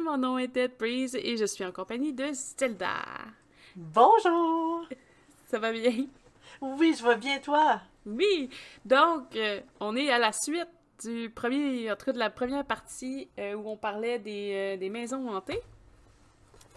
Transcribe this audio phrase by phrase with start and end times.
[0.00, 2.94] Mon nom est Ted Breeze et je suis en compagnie de Zelda.
[3.74, 4.86] Bonjour!
[5.50, 6.06] Ça va bien?
[6.60, 7.80] Oui, je vais bien, toi?
[8.06, 8.48] Oui!
[8.84, 10.68] Donc, euh, on est à la suite
[11.04, 14.76] du premier, en tout cas de la première partie euh, où on parlait des, euh,
[14.76, 15.60] des maisons hantées.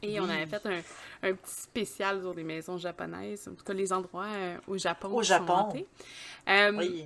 [0.02, 0.82] Et on avait fait un,
[1.30, 4.26] un petit spécial sur des maisons japonaises, en tout cas les endroits
[4.68, 5.54] au Japon Au sont Japon.
[5.54, 5.86] hantés.
[6.48, 7.06] Oui.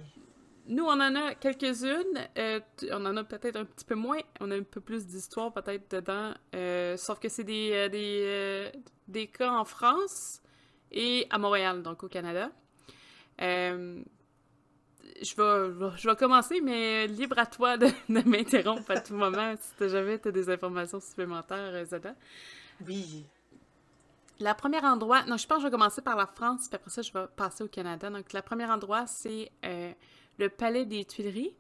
[0.68, 2.28] Nous, on en a quelques-unes.
[2.38, 2.60] euh,
[2.92, 4.20] on en a peut-être un petit peu moins.
[4.40, 6.34] On a un peu plus d'histoire peut-être dedans.
[6.56, 8.72] euh, sauf que c'est des, euh, des, euh,
[9.08, 10.42] des cas en France
[10.92, 12.50] et à Montréal, donc au Canada.
[15.22, 19.54] Je, vais, je vais commencer, mais libre à toi de, de m'interrompre à tout moment
[19.60, 22.16] si t'as jamais t'as des informations supplémentaires, Zada.
[22.88, 23.24] Oui.
[24.40, 26.90] La première endroit, non, je pense que je vais commencer par la France, puis après
[26.90, 28.10] ça, je vais passer au Canada.
[28.10, 29.50] Donc, la première endroit, c'est
[30.38, 31.54] le Palais des Tuileries.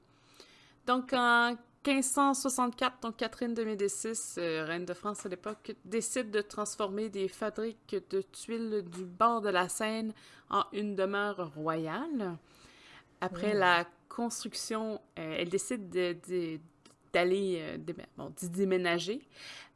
[0.85, 6.41] Donc, en 1564, donc Catherine de Médicis, euh, reine de France à l'époque, décide de
[6.41, 10.13] transformer des fabriques de tuiles du bord de la Seine
[10.49, 12.37] en une demeure royale.
[13.21, 16.59] Après la construction, euh, elle décide de- de-
[17.13, 19.21] d'aller, euh, bon, d'y déménager.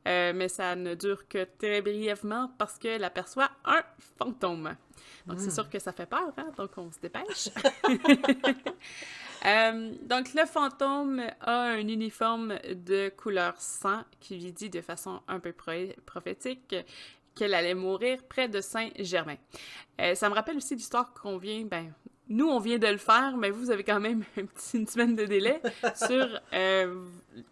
[0.08, 3.82] Euh, mais ça ne dure que très brièvement parce qu'elle aperçoit un
[4.18, 4.76] fantôme.
[5.28, 5.52] Donc, c'est Mm.
[5.52, 6.52] sûr que ça fait peur, hein?
[6.58, 7.50] donc on se dépêche.
[9.46, 15.22] Euh, donc, le fantôme a un uniforme de couleur sang qui lui dit de façon
[15.30, 16.76] un peu pro- prophétique
[17.36, 19.38] qu'elle allait mourir près de Saint-Germain.
[20.02, 21.94] Euh, ça me rappelle aussi l'histoire qu'on vient, ben,
[22.30, 25.16] nous, on vient de le faire, mais vous avez quand même un petit, une semaine
[25.16, 25.62] de délai
[25.96, 27.06] sur euh,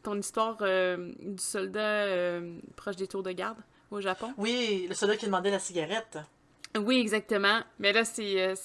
[0.04, 3.58] ton histoire euh, du soldat euh, proche des tours de garde
[3.92, 4.34] au Japon.
[4.38, 6.18] Oui, le soldat qui demandait la cigarette.
[6.78, 7.62] Oui, exactement.
[7.80, 8.56] Mais là, c'est,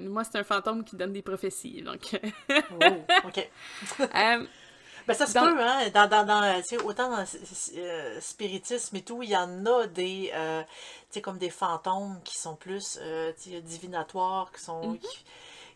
[0.00, 1.80] moi, c'est un fantôme qui donne des prophéties.
[1.82, 3.48] Donc, Oh, OK.
[5.04, 5.88] Ben, ça se Dans- peut, hein.
[5.92, 9.86] Dans, dans, dans, tu sais, autant dans le spiritisme et tout, il y en a
[9.86, 10.66] des, tu
[11.10, 13.00] sais, comme des fantômes qui sont plus
[13.64, 14.90] divinatoires, qui sont.
[14.90, 14.98] Mhm.
[14.98, 15.24] qui,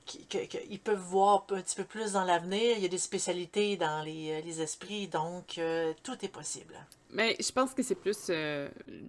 [0.06, 2.76] qui- que- que- ils peuvent voir un petit peu plus dans l'avenir.
[2.76, 6.74] Il y a des spécialités dans les, euh, les esprits, donc euh, tout est possible.
[7.10, 8.26] mais je pense que c'est plus.
[8.30, 8.68] euh,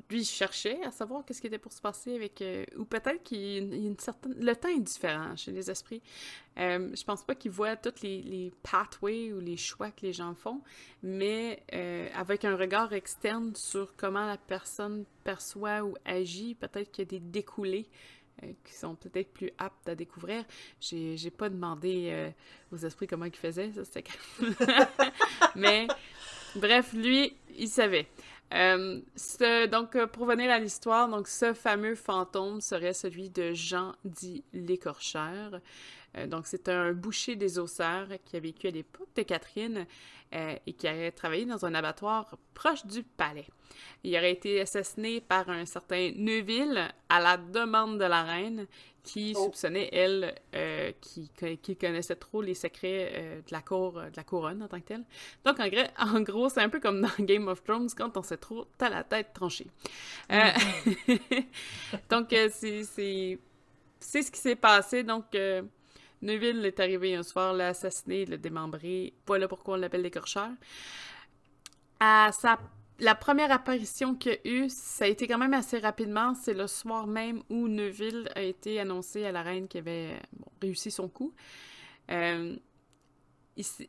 [0.09, 2.41] lui, cherchait à savoir qu'est-ce qui était pour se passer avec.
[2.41, 4.33] euh, ou peut-être qu'il y a une, certaine.
[4.39, 6.01] Le temps est différent chez les esprits.
[6.57, 10.33] Je pense pas qu'ils voient tous les, les pathways ou les choix que les gens
[10.33, 10.61] font,
[11.03, 11.61] mais
[12.15, 17.11] avec un regard externe sur comment la personne perçoit ou agit, peut-être qu'il y a
[17.11, 17.87] des découlés.
[18.43, 20.43] Euh, qui sont peut-être plus aptes à découvrir.
[20.79, 22.29] J'ai j'ai pas demandé euh,
[22.71, 24.03] aux esprits comment ils faisaient, ça c'était
[25.55, 25.87] Mais
[26.55, 28.07] bref, lui, il savait.
[28.53, 29.01] Euh,
[29.71, 35.59] donc, pour venir à l'histoire, donc ce fameux fantôme serait celui de Jean dit l'écorcheur.
[36.17, 39.85] Euh, donc, c'est un boucher des ossaires qui a vécu à l'époque de Catherine
[40.33, 43.47] euh, et qui a travaillé dans un abattoir proche du palais.
[44.03, 48.67] Il aurait été assassiné par un certain Neuville à la demande de la reine
[49.03, 49.45] qui Oh.
[49.45, 54.23] soupçonnait, elle, euh, qui, qui connaissait trop les secrets euh, de la cour, de la
[54.25, 55.05] couronne en tant que telle.
[55.45, 58.21] Donc, en, gros- en gros, c'est un peu comme dans Game of Thrones, quand on
[58.21, 59.67] sait trop, t'as la tête tranchée.
[60.33, 60.49] Euh,
[62.09, 65.03] donc, c'est ce qui s'est passé.
[65.03, 65.25] Donc,
[66.21, 69.13] Neuville est arrivé un soir, l'a assassiné, l'a démembré.
[69.25, 70.49] Voilà pourquoi on l'appelle l'écorcheur.
[71.99, 72.31] À
[72.99, 76.33] la première apparition qu'il a eu, ça a été quand même assez rapidement.
[76.33, 80.19] C'est le soir même où Neuville a été annoncé à la reine qu'il avait
[80.61, 81.33] réussi son coup.
[82.09, 82.55] Euh,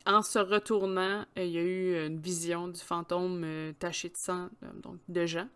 [0.07, 4.17] en se retournant, euh, il y a eu une vision du fantôme euh, taché de
[4.17, 4.49] sang,
[4.83, 5.49] donc de Jean.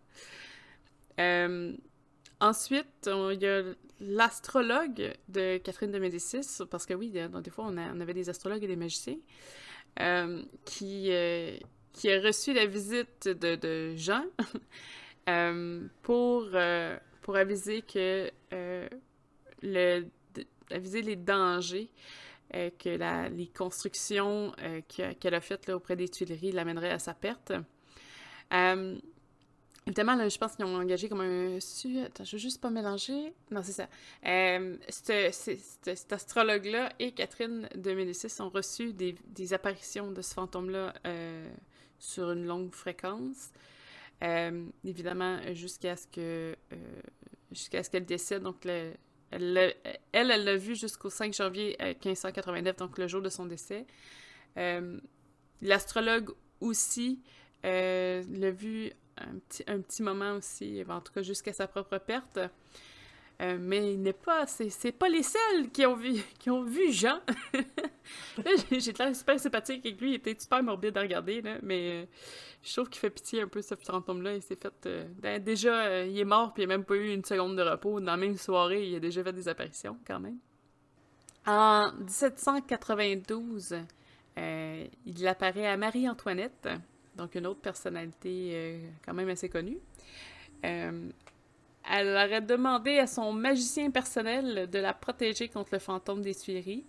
[2.43, 3.63] Ensuite, il y a
[3.99, 8.63] l'astrologue de Catherine de Médicis, parce que oui, des, fois, on, a- avait des astrologues
[8.63, 9.17] et des magiciens,
[9.99, 11.55] euh, qui, euh,
[11.93, 14.25] qui a reçu la visite de, Jean
[15.29, 16.49] euh, pour,
[17.21, 18.29] pour aviser que
[19.61, 20.05] le,
[20.71, 21.89] aviser les dangers
[22.51, 24.51] que la, les constructions
[24.89, 27.53] que- qu'elle a faites auprès des Tuileries l'amèneraient à sa perte.
[29.85, 31.59] Évidemment, je pense qu'ils ont engagé comme un...
[31.59, 33.33] su- Attends, je veux juste pas mélanger.
[33.51, 33.89] Non, c'est ça.
[34.25, 40.09] Euh, ce- ce- ce- cet astrologue-là et Catherine de Médicis ont reçu des, des apparitions
[40.11, 41.45] de ce fantôme-là euh,
[41.99, 43.49] sur une longue fréquence.
[44.23, 46.75] Euh, évidemment, jusqu'à ce que euh,
[47.51, 48.41] jusqu'à ce qu'elle décède.
[48.43, 48.93] Donc, le-
[49.31, 49.75] elle,
[50.13, 53.85] elle, l'a vu jusqu'au 5 janvier euh, 1589, donc le jour de son décès.
[55.61, 56.31] L'astrologue
[56.61, 57.21] aussi
[57.63, 62.39] l'a vu un petit, un petit moment aussi, en tout cas jusqu'à sa propre perte.
[63.41, 66.91] Euh, mais il n'est pas, c'est, pas les seuls qui ont vu, qui ont vu
[66.91, 67.19] Jean.
[68.71, 72.05] j'ai l'air super sympathique avec lui, il était super morbide à regarder, là, mais euh,
[72.61, 74.35] je trouve qu'il fait pitié un peu ce fantôme-là.
[74.35, 74.85] Il s'est fait.
[74.85, 77.63] Euh, ben, déjà, il est mort, puis il n'a même pas eu une seconde de
[77.63, 77.99] repos.
[77.99, 80.37] Dans la même soirée, il a déjà fait des apparitions, quand même.
[81.45, 83.75] En 1792,
[84.37, 86.69] il apparaît à Marie-Antoinette,
[87.15, 89.79] donc une autre personnalité quand même assez connue.
[90.61, 96.85] Elle aurait demandé à son magicien personnel de la protéger contre le fantôme des Tuileries.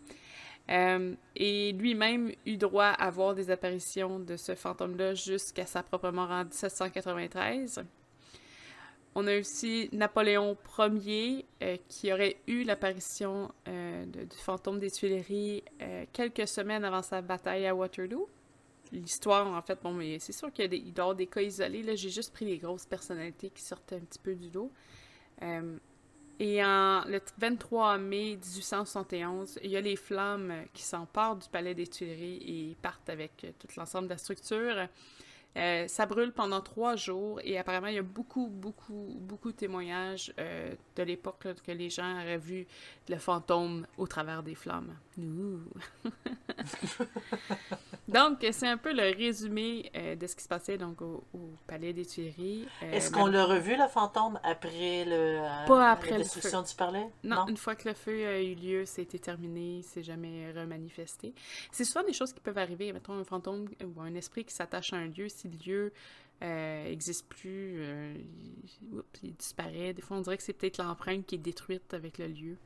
[0.71, 6.11] Euh, et lui-même eut droit à voir des apparitions de ce fantôme-là jusqu'à sa propre
[6.11, 7.85] mort en 1793.
[9.17, 15.63] On a aussi Napoléon Ier euh, qui aurait eu l'apparition euh, du fantôme des Tuileries
[16.13, 18.29] quelques semaines avant sa bataille à Waterloo.
[18.93, 21.83] L'histoire, en fait, bon, mais c'est sûr qu'il y a des, cas isolés.
[21.83, 24.71] Là, j'ai juste pris les grosses personnalités qui sortent un petit peu du lot.
[26.41, 31.75] Et en, le 23 mai 1871, il y a les flammes qui s'emparent du palais
[31.75, 34.89] des Tuileries et partent avec tout l'ensemble de la structure.
[35.57, 39.57] Euh, ça brûle pendant trois jours et apparemment il y a beaucoup, beaucoup, beaucoup de
[39.57, 42.67] témoignages euh, de l'époque que les gens auraient vu
[43.09, 44.97] le fantôme au travers des flammes.
[48.09, 51.23] donc, c'est un peu le résumé euh, de ce qui se passait donc, au,
[51.67, 52.67] Palais des Tuileries.
[52.83, 57.09] Est-ce qu'on l'a revu, le fantôme, après, le, Pas après la destruction du palais?
[57.23, 61.35] Non, une fois que le feu a eu lieu, c'était terminé, c'est jamais remanifesté.
[61.71, 62.93] C'est souvent des choses qui peuvent arriver.
[62.93, 65.93] Mettons un fantôme ou un esprit qui s'attache à un lieu, le lieu
[66.43, 68.15] n'existe euh, plus, euh,
[69.23, 69.93] il, disparaît.
[69.93, 72.57] Des fois, on dirait que c'est peut-être l'empreinte qui est détruite avec le lieu.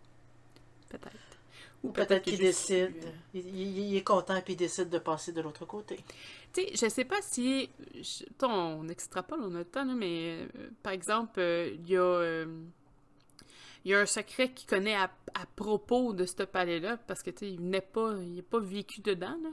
[0.88, 1.37] Peut-être.
[1.84, 2.92] Ou peut-être qu'il décide.
[3.04, 5.96] Euh, il, est content et il décide de passer de l'autre côté.
[6.52, 7.70] Tu sais, je sais pas si.
[8.42, 10.48] on extrapole, on a le temps, mais
[10.82, 12.44] par exemple, il y a.
[13.84, 15.10] il y a un secret qu'il connaît à,
[15.54, 19.00] propos de ce palais-là, parce que, tu sais, il n'est pas, il n'est pas vécu
[19.00, 19.50] dedans, là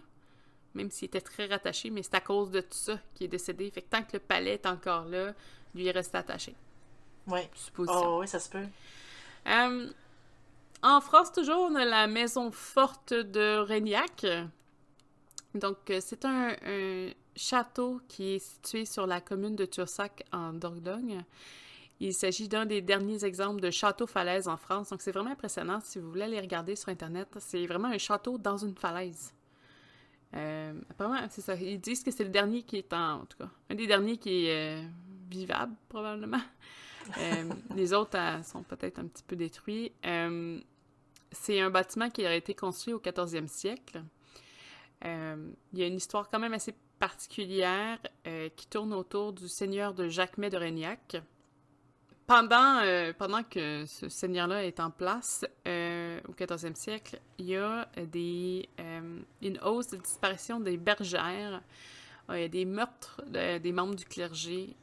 [0.76, 3.72] même s'il était très rattaché, mais c'est à cause de tout ça qu'il est décédé.
[3.72, 5.34] Fait que tant que le palais est encore là,
[5.74, 6.54] lui est resté attaché.
[7.28, 7.40] Oui.
[7.78, 8.66] Oh, oui, ça se peut.
[9.48, 9.90] Euh,
[10.86, 14.26] en France, toujours, on a la maison forte de Régnac.
[15.56, 16.56] Donc, euh, c'est un,
[17.36, 21.24] château qui est situé sur la commune de Tursac, en Dordogne.
[22.00, 24.90] Il s'agit d'un des derniers exemples de château falaise en France.
[24.90, 25.80] Donc, c'est vraiment impressionnant.
[25.82, 29.34] Si vous voulez aller regarder sur Internet, c'est vraiment un château dans une falaise.
[30.36, 31.56] Euh, apparemment, c'est ça.
[31.56, 34.18] Ils disent que c'est le dernier qui est en, en tout cas, un des derniers
[34.18, 34.88] qui est euh,
[35.32, 36.42] vivable, probablement.
[37.76, 39.92] Les autres sont peut-être un petit peu détruits.
[41.36, 44.04] C'est un bâtiment qui a été construit au 14e siècle.
[45.04, 48.00] il y a une histoire quand même assez particulière
[48.56, 51.18] qui tourne autour du seigneur de Jacquemet de Régnac,
[52.28, 57.56] pendant, euh, pendant que ce seigneur-là est en place euh, au 14e siècle, il y
[57.56, 61.62] a des, euh, une hausse de disparition des bergères.
[62.30, 64.76] il y a des meurtres des membres du clergé.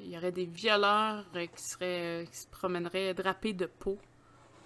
[0.00, 3.98] il y aurait des violeurs qui se promèneraient drapés de peau.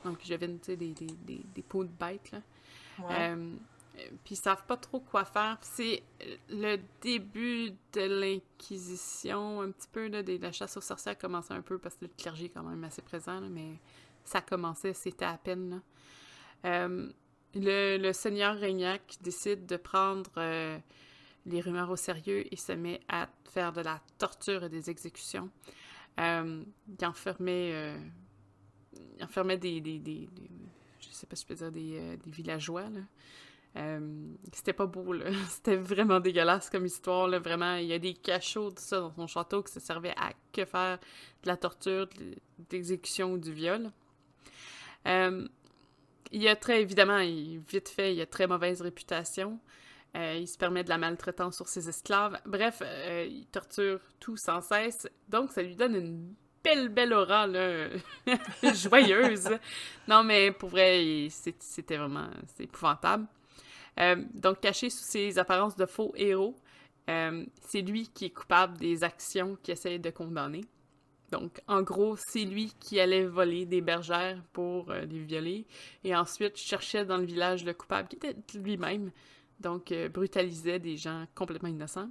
[0.05, 2.33] Donc, j'avais des, des, des, des, peaux de bêtes.
[2.33, 2.41] Là
[4.25, 5.59] puis ils savent pas trop quoi faire.
[5.61, 6.03] C'est
[6.49, 11.53] le début de l'Inquisition, un petit peu, là, de la chasse aux sorcières a commencé
[11.53, 13.79] un peu parce que le clergé est quand même assez présent, mais
[14.25, 15.83] ça commençait, c'était à peine.
[16.65, 17.11] Euh,
[17.55, 20.79] le, seigneur Régnac décide de prendre euh,
[21.45, 25.51] les rumeurs au sérieux et se met à faire de la torture et des exécutions.
[26.21, 26.63] Euh,
[26.99, 27.95] il enfermait,
[29.21, 30.29] enfermait des, des, des,
[31.01, 33.01] je sais pas si je peux dire, des, des villageois, là.
[33.77, 35.27] Euh, c'était pas beau, là.
[35.49, 37.39] C'était vraiment dégueulasse comme histoire, là.
[37.39, 40.33] Vraiment, il y a des cachots, tout ça, dans son château, qui se servait à
[40.53, 40.99] que faire
[41.43, 42.37] de la torture, de
[42.71, 43.91] l'exécution ou du viol.
[45.07, 45.47] Euh,
[46.31, 49.59] il a très, évidemment, vite fait, il a très mauvaise réputation.
[50.15, 52.39] Euh, il se permet de la maltraitance sur ses esclaves.
[52.45, 52.83] Bref,
[53.27, 55.09] il torture tout sans cesse.
[55.29, 57.89] Donc, ça lui donne une belle, belle aura, là,
[58.75, 59.49] joyeuse.
[60.09, 62.29] non, mais pour vrai, c'était vraiment,
[62.59, 63.27] épouvantable.
[64.01, 66.57] Euh, donc, caché sous ses apparences de faux héros,
[67.11, 70.65] euh, c'est lui qui est coupable des actions qu'il essaie de condamner.
[71.31, 75.67] Donc, en gros, c'est lui qui allait voler des bergères pour euh, les violer
[76.05, 79.11] et ensuite cherchait dans le village le coupable qui était lui-même.
[79.61, 82.11] Donc, brutalisait des gens complètement innocents.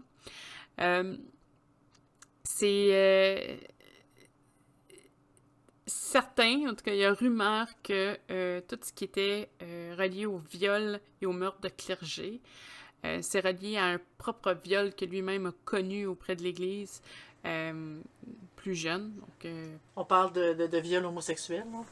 [2.46, 3.60] c'est
[5.92, 9.96] certain, en tout cas, il y a rumeur que euh, tout ce qui était euh,
[9.98, 12.42] relié au viol et au meurtre de clergé,
[13.06, 17.02] euh, c'est relié à un propre viol que lui-même a connu auprès de l'Église
[18.56, 19.14] plus jeune.
[19.16, 19.52] Donc,
[19.96, 21.84] On parle de, de, viol homosexuel, non?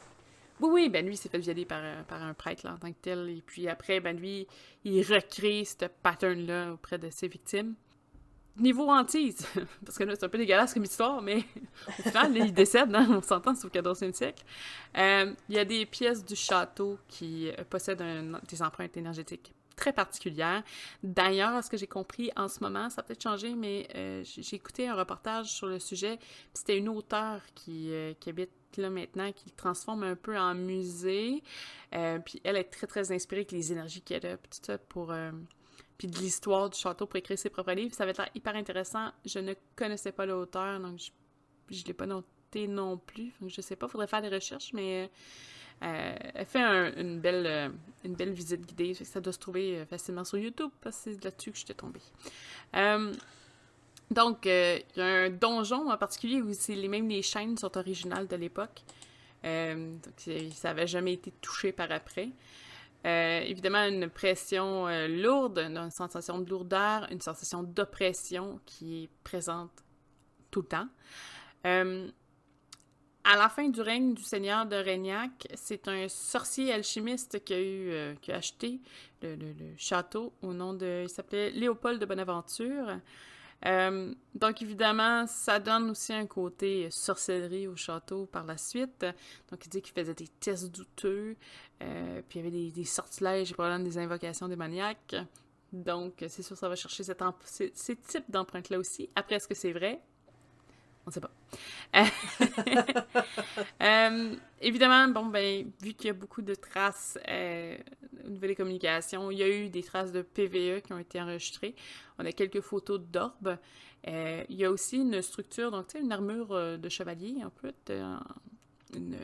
[0.59, 2.91] Oui, oui, ben lui, il s'est fait violer par, par un prêtre là, en tant
[2.91, 3.27] que tel.
[3.29, 4.45] Et puis après, ben lui,
[4.83, 7.73] il recrée ce pattern-là auprès de ses victimes.
[8.57, 9.47] Niveau hantise,
[9.85, 11.43] parce que là, c'est un peu dégueulasse comme histoire, mais
[11.99, 14.43] au final, il décède, hein, on s'entend, c'est au 14e siècle.
[14.97, 18.03] Euh, il y a des pièces du château qui possèdent
[18.49, 20.61] des empreintes énergétiques très particulières.
[21.03, 24.57] D'ailleurs, ce que j'ai compris en ce moment, ça a peut-être changé, mais euh, j'ai
[24.57, 26.19] écouté un reportage sur le sujet.
[26.53, 30.53] C'était une auteure qui, euh, qui, habite là maintenant, qui le transforme un peu en
[30.53, 31.41] musée.
[32.25, 35.13] puis elle est très, très inspirée avec les énergies qu'elle a, tout ça, pour
[35.99, 37.93] puis de l'histoire du château pour écrire ses propres livres.
[37.93, 39.11] Ça va être hyper intéressant.
[39.25, 40.97] Je ne connaissais pas l'auteur, donc
[41.69, 43.33] je ne l'ai pas noté non plus.
[43.41, 45.11] Donc je sais pas, il faudrait faire des recherches, mais
[45.83, 47.69] euh, elle fait une, belle, euh,
[48.05, 48.93] une belle visite guidée.
[48.93, 51.99] Ça doit se trouver euh, facilement sur YouTube, parce que c'est là-dessus que j'étais tombée.
[54.09, 58.37] donc, il y a un donjon en particulier où les, les chaînes sont originales de
[58.37, 58.83] l'époque.
[59.43, 62.29] donc, ça n'avait jamais été touché par après.
[63.05, 69.09] Euh, évidemment, une pression euh, lourde, une sensation de lourdeur, une sensation d'oppression qui est
[69.23, 69.71] présente
[70.51, 70.87] tout le temps.
[71.65, 72.09] Euh,
[73.23, 77.61] à la fin du règne du seigneur de Régnac, c'est un sorcier alchimiste qui a,
[77.61, 78.79] eu, qui a acheté
[79.21, 81.03] le, château au nom de...
[81.03, 82.97] Il s'appelait Léopold de Bonaventure.
[83.65, 89.05] Euh, donc, évidemment, ça donne aussi un côté sorcellerie au château par la suite.
[89.51, 91.35] Donc, il dit qu'il faisait des tests douteux,
[91.81, 95.15] euh, puis il y avait des, sortilèges et probablement des invocations démoniaques.
[95.73, 99.09] Donc, c'est sûr, ça va chercher ces types d'empreintes-là aussi.
[99.15, 100.01] Après, est-ce que c'est vrai?
[101.09, 101.31] On sait pas.
[103.81, 107.77] Euh, évidemment, bon, ben, vu qu'il y a beaucoup de traces euh,
[108.25, 111.19] au niveau des communications, il y a eu des traces de PVE qui ont été
[111.19, 111.75] enregistrées.
[112.19, 113.57] On a quelques photos d'orbes.
[114.07, 117.49] Euh, il y a aussi une structure, donc, tu sais, une armure de chevalier, un
[117.49, 117.71] peu,
[118.93, 119.17] une,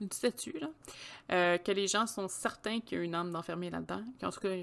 [0.00, 4.04] une statue, là, que les gens sont certains qu'il y a une âme d'enfermé là-dedans.
[4.22, 4.54] En tout cas,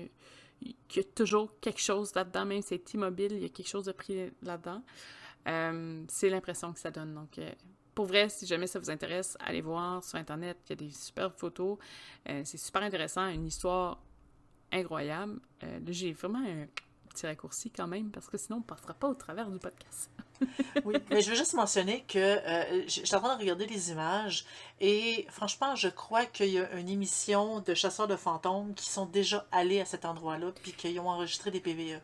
[0.88, 3.70] qu'il y a toujours quelque chose là-dedans, même si c'est immobile, il y a quelque
[3.70, 4.82] chose de pris là-dedans.
[5.48, 7.14] Euh, c'est l'impression que ça donne.
[7.14, 7.50] Donc, euh,
[7.96, 10.58] pour vrai, si jamais ça vous intéresse, allez voir sur Internet.
[10.68, 11.78] Il y a des superbes photos.
[12.30, 13.28] Euh, c'est super intéressant.
[13.28, 14.00] Une histoire
[14.72, 15.40] incroyable.
[15.62, 16.68] là, j'ai vraiment un
[17.18, 20.12] petit raccourci quand même, parce que sinon, on ne passera pas au travers du podcast.
[20.86, 24.46] oui, mais je veux juste mentionner que euh, j'étais en train de regarder les images
[24.80, 29.08] et franchement, je crois qu'il y a une émission de chasseurs de fantômes qui sont
[29.08, 32.00] déjà allés à cet endroit-là puis qui ont enregistré des PVE.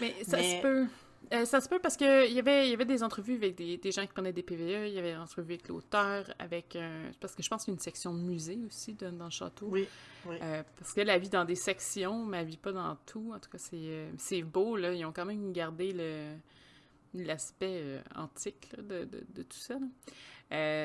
[0.00, 0.86] Mais ça se peut.
[1.32, 4.02] Euh, ça se peut parce qu'il y avait, y avait des entrevues avec des, gens
[4.02, 6.74] qui prenaient des PVE, il y avait des entrevues avec l'auteur, avec.
[6.76, 9.66] Euh, parce que je pense qu'il y a une section musée aussi dans le château.
[9.70, 9.86] Oui.
[10.26, 10.36] oui.
[10.42, 13.32] Euh, parce qu'elle la vit dans des sections, mais elle vit pas dans tout.
[13.34, 14.92] En tout cas, c'est beau, là.
[14.92, 16.34] Ils ont quand même gardé le
[17.14, 19.78] l'aspect antique de, de, tout ça.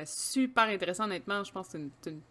[0.05, 1.43] super intéressant, honnêtement.
[1.43, 1.71] Je pense que
[2.01, 2.21] c'est une,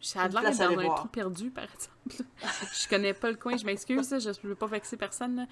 [0.00, 2.30] ça a l'air dans un trou perdu, par exemple.
[2.80, 5.46] je connais pas le coin, je m'excuse, je ne veux pas vexer personne.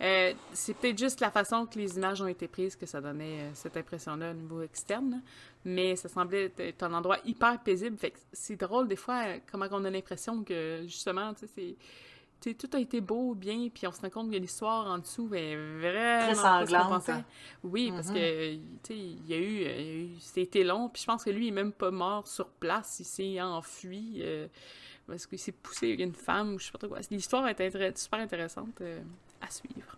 [0.00, 3.40] Euh, c'est peut-être juste la façon que les images ont été prises que ça donnait
[3.40, 5.22] euh, cette impression-là au niveau externe.
[5.64, 7.96] Mais ça semblait être un endroit hyper paisible.
[7.96, 11.76] Fait c'est drôle des fois comment on a l'impression que justement, tu sais,
[12.52, 15.56] tout a été beau, bien, puis on se rend compte que l'histoire en dessous est
[15.56, 17.10] vraiment très sanglante.
[17.62, 18.60] Oui, parce que mm-hmm.
[18.82, 21.52] tu sais, il y a eu, c'était long, puis je pense que lui il est
[21.52, 24.48] même pas mort sur place, il s'est enfui euh,
[25.06, 26.98] parce qu'il s'est poussé une femme ou je sais pas trop quoi.
[27.10, 28.82] L'histoire est super intéressante
[29.44, 29.96] à suivre.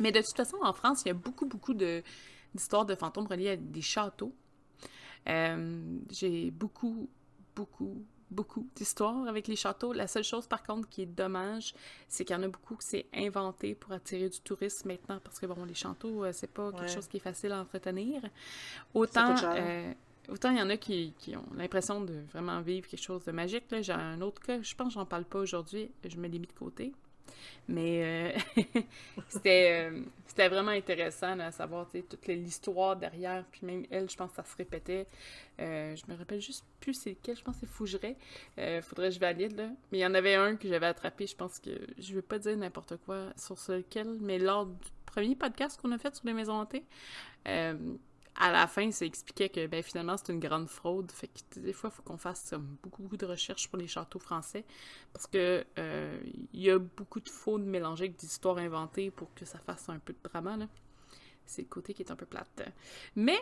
[0.00, 3.50] Mais de toute façon, en France, il y a beaucoup, beaucoup d'histoires de, fantômes reliées
[3.50, 4.34] à des châteaux.
[5.28, 7.08] Euh, j'ai beaucoup,
[7.54, 9.92] beaucoup, beaucoup d'histoires avec les châteaux.
[9.92, 11.74] La seule chose, par contre, qui est dommage,
[12.08, 15.38] c'est qu'il y en a beaucoup qui s'est inventé pour attirer du tourisme maintenant, parce
[15.38, 18.22] que, bon, les châteaux, euh, c'est pas quelque chose qui est facile à entretenir.
[18.94, 19.34] Autant...
[19.42, 19.92] Euh,
[20.28, 23.32] autant il y en a qui, qui ont l'impression de vraiment vivre quelque chose de
[23.32, 23.64] magique.
[23.80, 26.46] J'ai un autre cas, je pense que j'en parle pas aujourd'hui, je me l'ai mis
[26.46, 26.92] de côté.
[27.68, 28.62] Mais euh,
[29.28, 33.44] c'était, euh, c'était vraiment intéressant à savoir toute l'histoire derrière.
[33.50, 35.06] Puis même elle, je pense que ça se répétait.
[35.60, 37.36] Euh, je me rappelle juste plus c'est lequel.
[37.36, 38.16] Je pense que c'est Fougeray.
[38.82, 39.56] faudrait que je valide.
[39.56, 39.68] Là.
[39.90, 41.26] Mais il y en avait un que j'avais attrapé.
[41.26, 44.18] Je pense que je ne veux pas dire n'importe quoi sur lequel.
[44.20, 46.84] Mais lors du premier podcast qu'on a fait sur les maisons hantées,
[48.36, 51.10] à la fin, ça expliquait que ben, finalement, c'est une grande fraude.
[51.12, 54.18] Fait que des fois, il faut qu'on fasse beaucoup, beaucoup de recherches pour les châteaux
[54.18, 54.64] français
[55.12, 56.20] parce que euh,
[56.52, 59.88] il y a beaucoup de fraudes mélangées avec des histoires inventées pour que ça fasse
[59.88, 60.56] un peu de drama.
[61.44, 62.62] C'est le côté qui est un peu plate.
[63.16, 63.38] Mais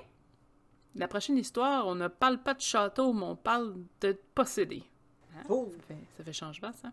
[0.97, 4.83] la prochaine histoire, on ne parle pas de château, mais on parle de posséder.
[5.37, 5.43] Hein?
[5.49, 5.73] Oh.
[6.17, 6.91] Ça, fait, changement, ça.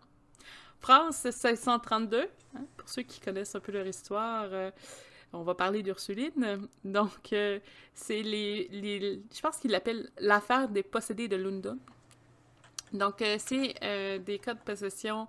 [0.78, 4.46] France 1632, hein, pour ceux qui connaissent un peu leur histoire.
[4.52, 4.70] Euh,
[5.32, 6.68] on va parler d'Ursuline.
[6.84, 7.58] Donc, euh,
[7.94, 11.78] c'est les, Je pense qu'il l'appelle l'affaire des possédés de London.
[12.92, 15.28] Donc, euh, c'est euh, des cas de possession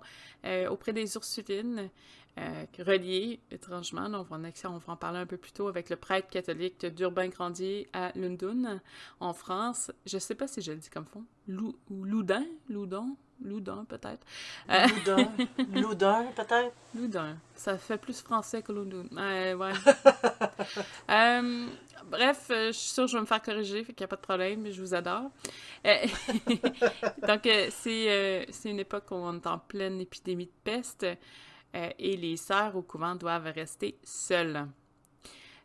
[0.70, 1.90] auprès des Ursulines,
[2.78, 4.08] reliés, étrangement.
[4.08, 7.86] Donc, on, va en parler un peu plus tôt avec le prêtre catholique d'Urbain Grandier
[7.92, 8.80] à Lundun,
[9.20, 9.92] en France.
[10.06, 11.24] Je ne sais pas si je le dis comme fond.
[11.46, 14.26] Lou, ou Loudun, Loudon, Loudun peut-être.
[14.68, 15.32] Loudun,
[15.80, 16.72] Loudun peut-être?
[16.94, 17.36] Loudun.
[17.54, 19.06] Ça fait plus français que Loudun.
[19.16, 19.72] ouais.
[22.10, 24.08] Bref, euh, je suis sûre que je vais me faire corriger, fait qu'il n'y a
[24.08, 25.30] pas de problème, je vous adore.
[25.86, 26.06] Euh,
[27.26, 31.06] donc, euh, c'est une époque où on est en pleine épidémie de peste
[31.72, 34.66] et les sœurs au couvent doivent rester seules.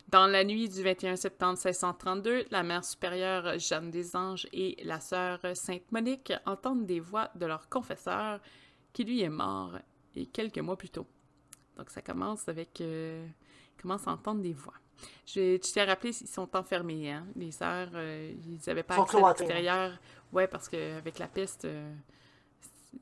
[0.09, 4.99] Dans la nuit du 21 septembre 1632, la mère supérieure Jeanne des Anges et la
[4.99, 8.39] sœur Sainte Monique entendent des voix de leur confesseur
[8.93, 9.77] qui lui est mort
[10.15, 11.07] et quelques mois plus tôt.
[11.75, 12.81] Donc ça commence avec...
[12.81, 13.27] Euh,
[13.81, 14.73] commence à entendre des voix.
[15.25, 17.27] Je, tiens à rappeler qu'ils sont enfermés, hein?
[17.35, 19.99] Les sœurs, euh, ils n'avaient pas accès à l'extérieur.
[20.31, 21.93] Ouais, parce qu'avec la peste, euh,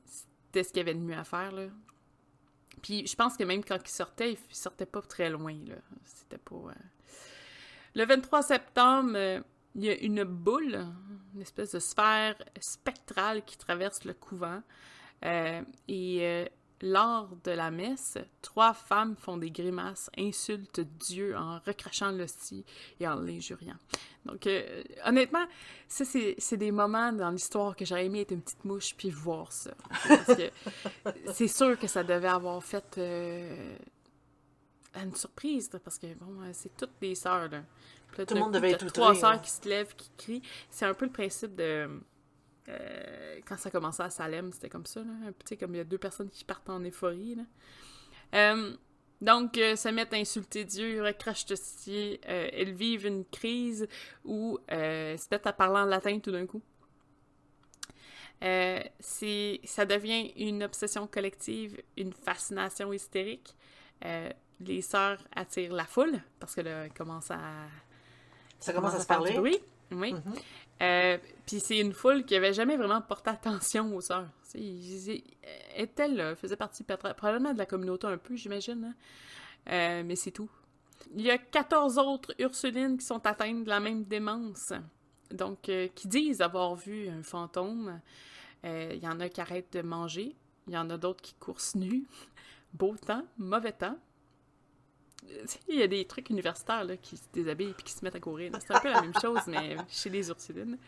[0.04, 1.66] c'était ce qu'il y avait de mieux à faire, là.
[2.82, 5.76] Puis je pense que même quand ils sortaient, ils sortaient pas très loin, là.
[6.04, 6.56] C'était pas...
[6.56, 6.72] Euh,
[7.94, 9.42] le 23 septembre,
[9.74, 10.86] il y a une boule,
[11.34, 14.62] une espèce de sphère spectrale qui traverse le couvent.
[15.22, 16.48] et
[16.84, 22.64] lors de la messe, trois femmes font des grimaces, insultent Dieu en recrachant l'hostie
[23.00, 23.76] et en l'injuriant.
[24.26, 25.46] Donc, euh, honnêtement,
[25.88, 29.50] ça, c'est des moments dans l'histoire que j'aurais aimé être une petite mouche puis voir
[29.50, 29.72] ça.
[30.08, 30.50] Parce que
[31.32, 33.76] c'est sûr que ça devait avoir fait euh,
[35.02, 37.62] une surprise, parce que, bon, c'est toutes des sœurs, là.
[38.16, 40.42] Tout le monde devait être Trois sœurs qui se lèvent, qui crient.
[40.70, 41.88] C'est un peu le principe de
[42.68, 45.32] euh, quand ça commençait à Salem, c'était comme ça, là.
[45.38, 47.42] Tu sais, comme il y a deux personnes qui partent en euphorie, là.
[48.34, 48.76] Euh,
[49.20, 53.88] donc, euh, se mettent à insulter Dieu, recrachent de euh, elles vivent une crise
[54.24, 56.62] où se mettent à parler en latin tout d'un coup.
[58.40, 63.54] ça devient une obsession collective, une fascination hystérique.
[64.60, 67.38] Les sœurs attirent la foule parce que là, commence à...
[68.60, 69.38] Ça commence à, se parler.
[69.38, 69.60] Oui.
[69.92, 70.20] Mm-hmm.
[70.82, 74.28] Euh, puis c'est une foule qui avait jamais vraiment porté attention aux sœurs.
[75.74, 76.34] Est-elle là?
[76.36, 78.84] faisait partie probablement de la communauté un peu, j'imagine.
[78.84, 78.94] Hein.
[79.70, 80.50] Euh, mais c'est tout.
[81.14, 84.72] Il y a 14 autres Ursulines qui sont atteintes de la même démence.
[85.30, 88.00] Donc, euh, qui disent avoir vu un fantôme.
[88.62, 90.34] Il y en a qui arrêtent de manger.
[90.68, 92.06] Il y en a d'autres qui courent nus.
[92.72, 93.98] Beau temps, mauvais temps.
[95.68, 98.20] Il y a des trucs universitaires là, qui se déshabillent et qui se mettent à
[98.20, 98.52] courir.
[98.60, 100.78] C'est un peu la même chose, mais chez les Ursulines.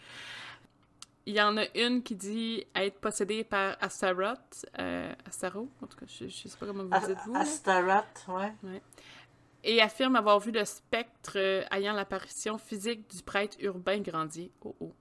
[1.29, 4.64] Il y en a une qui dit être possédée par Astaroth.
[4.79, 7.35] Euh, Astaro, en tout cas, je, ne sais pas comment vous dites vous.
[7.35, 8.53] Astaroth, ouais.
[8.62, 8.83] ouais.
[9.64, 14.53] Et affirme avoir vu le spectre euh, ayant l'apparition physique du prêtre urbain Grandier.
[14.62, 14.92] Oh oh.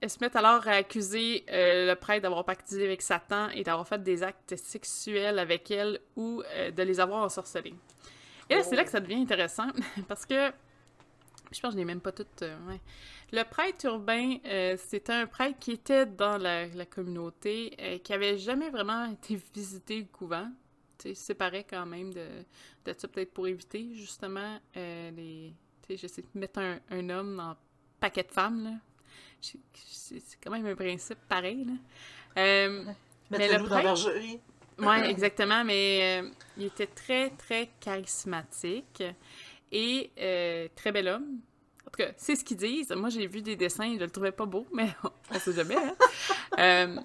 [0.00, 3.86] Elle se met alors à accuser euh, le prêtre d'avoir pactisé avec Satan et d'avoir
[3.86, 7.74] fait des actes sexuels avec elle ou euh, de les avoir ensorcelés.
[8.50, 9.68] Et là, c'est là que ça devient intéressant,
[10.08, 10.52] parce que
[11.52, 12.42] je pense que je n'ai même pas toutes.
[12.42, 12.56] Euh,
[13.32, 18.38] le prêtre urbain, euh, c'était un prêtre qui était dans la, communauté, euh, qui avait
[18.38, 20.50] jamais vraiment été visité le couvent.
[20.98, 22.26] Tu sais, séparé quand même de,
[22.84, 25.54] de ça, peut-être pour éviter justement les.
[25.82, 27.56] Tu sais, j'essaie de mettre un, un, homme en
[28.00, 28.70] paquet de femmes, là.
[29.40, 31.74] C'est quand même un principe pareil, là.
[33.30, 34.10] mais le prêtre,
[34.78, 39.02] oui, exactement, mais euh, il était très, très charismatique
[39.72, 41.40] et euh, très bel homme.
[41.86, 42.90] En tout cas, c'est ce qu'ils disent.
[42.92, 44.88] Moi, j'ai vu des dessins, je le trouvais pas beau, mais
[45.30, 45.76] on sait jamais.
[45.76, 45.94] Hein?
[46.58, 46.96] Euh,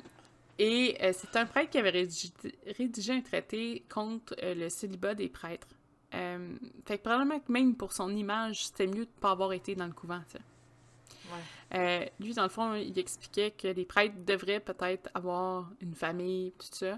[0.57, 5.67] et c'est un prêtre qui avait rédigé, un traité contre le célibat des prêtres.
[6.12, 9.75] fait que probablement que même pour son image, c'était mieux de ne pas avoir été
[9.75, 10.21] dans le couvent,
[11.71, 12.12] Ouais.
[12.19, 16.67] lui, dans le fond, il expliquait que les prêtres devraient peut-être avoir une famille, tout
[16.71, 16.97] ça.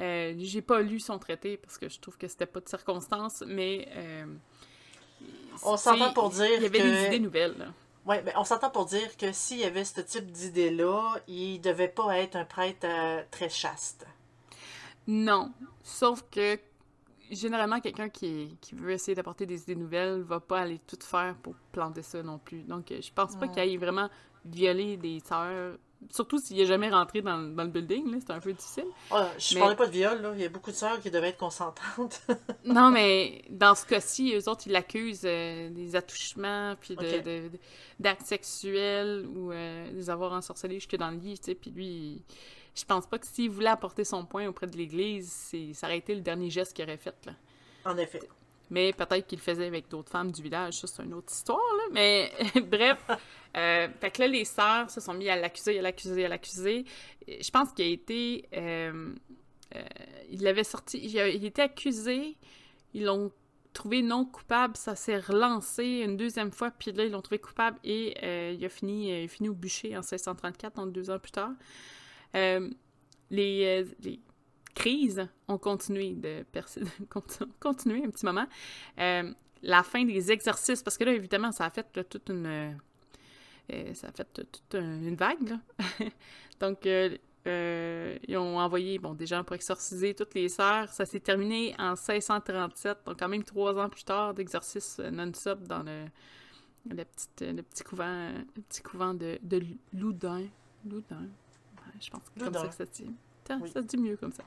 [0.00, 3.44] Euh, j'ai pas lu son traité parce que je trouve que c'était pas de circonstance,
[3.46, 3.88] mais.
[3.94, 4.24] Euh,
[5.62, 6.48] on s'entend pour dire.
[6.56, 7.72] Il y avait des idées nouvelles.
[8.06, 11.88] Oui, mais on s'entend pour dire que s'il y avait ce type d'idée-là, il devait
[11.88, 14.06] pas être un prêtre euh, très chaste.
[15.06, 15.52] Non.
[15.82, 16.58] Sauf que
[17.30, 21.34] généralement, quelqu'un qui, qui, veut essayer d'apporter des idées nouvelles va pas aller tout faire
[21.42, 22.62] pour planter ça non plus.
[22.62, 24.08] Donc, je pense pas qu'il aille vraiment
[24.46, 25.76] violer des sœurs
[26.08, 28.86] Surtout s'il n'est jamais rentré dans, dans, le building, c'est un peu difficile.
[29.38, 30.32] je parlais pas de viol, là.
[30.34, 32.22] il y a beaucoup de sœurs qui devaient être consentantes.
[32.64, 38.26] non, mais dans ce cas-ci, eux autres, ils l'accusent euh, des attouchements, puis d'actes de,
[38.26, 42.22] sexuels ou euh, des avoir ensorcelés jusque dans le lit, tu sais, puis lui,
[42.74, 46.14] je pense pas que s'il voulait apporter son point auprès de l'Église, ça aurait été
[46.14, 47.32] le dernier geste qu'il aurait fait, là.
[47.84, 48.20] En effet.
[48.70, 50.74] Mais peut-être qu'il le faisait avec d'autres femmes du village.
[50.74, 51.84] Ça, c'est une autre histoire, là.
[51.92, 53.04] Mais bref,
[53.56, 56.84] euh, fait que là, les sœurs se sont mis à l'accuser, à l'accuser, à l'accuser.
[57.26, 58.48] Je pense qu'il a été...
[58.56, 59.12] Euh,
[59.74, 59.82] euh,
[60.30, 60.98] il avait sorti...
[61.02, 62.36] Il, a, il était accusé,
[62.94, 63.32] ils l'ont
[63.72, 67.78] trouvé non coupable, ça s'est relancé une deuxième fois, puis là, ils l'ont trouvé coupable
[67.84, 68.14] et
[68.52, 71.52] il, a fini, il a fini au bûcher en 1634, donc deux ans plus tard.
[72.34, 74.20] Les, les,
[74.74, 76.44] crises ont continué de
[77.60, 78.46] continuer un petit moment.
[78.96, 82.76] la fin des exercices, parce que là, évidemment, ça a fait toute une...
[83.94, 85.60] ça a fait toute une vague, là.
[86.60, 86.86] donc,
[87.46, 90.88] euh, ils ont envoyé bon, des gens pour exorciser toutes les sœurs.
[90.90, 95.82] Ça s'est terminé en 1637, donc quand même trois ans plus tard d'exercice non-stop dans
[95.82, 96.04] le,
[96.90, 100.48] le, petit, le petit couvent, le petit couvent de, de Loudun.
[100.84, 101.28] Loudun?
[102.00, 103.10] je pense que c'est comme ça que ça se dit.
[103.46, 104.44] Ça, se dit mieux comme ça.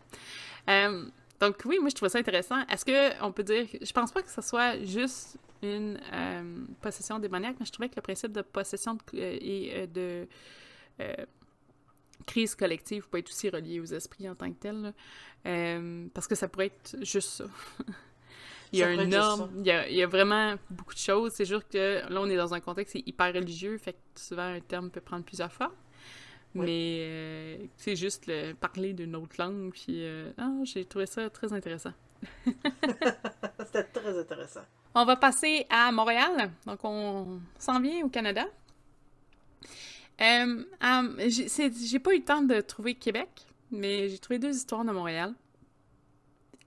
[0.70, 1.06] Euh,
[1.40, 2.66] donc oui, moi je trouve ça intéressant.
[2.68, 3.68] Est-ce qu'on peut dire...
[3.82, 7.96] Je pense pas que ce soit juste une euh, possession démoniaque, mais je trouvais que
[7.96, 10.28] le principe de possession et de
[12.24, 14.94] crise collective peut être aussi reliée aux esprits en tant que tel.
[15.46, 17.46] Euh, parce que ça pourrait être juste ça.
[18.72, 21.34] il y a une norme, il y a, il y a, vraiment beaucoup de choses.
[21.34, 24.62] C'est juste que là, on est dans un contexte hyper religieux, fait que souvent un
[24.62, 25.52] terme peut prendre plusieurs
[26.56, 31.30] Mais euh, c'est juste le, parler d'une autre langue, puis euh, ah, j'ai trouvé ça
[31.30, 31.94] très intéressant.
[33.66, 34.62] C'était très intéressant.
[34.96, 36.52] On va passer à Montréal.
[36.68, 38.46] Donc, on s'en vient au Canada.
[40.22, 43.30] Euh, um, j'ai pas eu le temps de trouver Québec,
[43.72, 45.34] mais j'ai trouvé deux histoires de Montréal.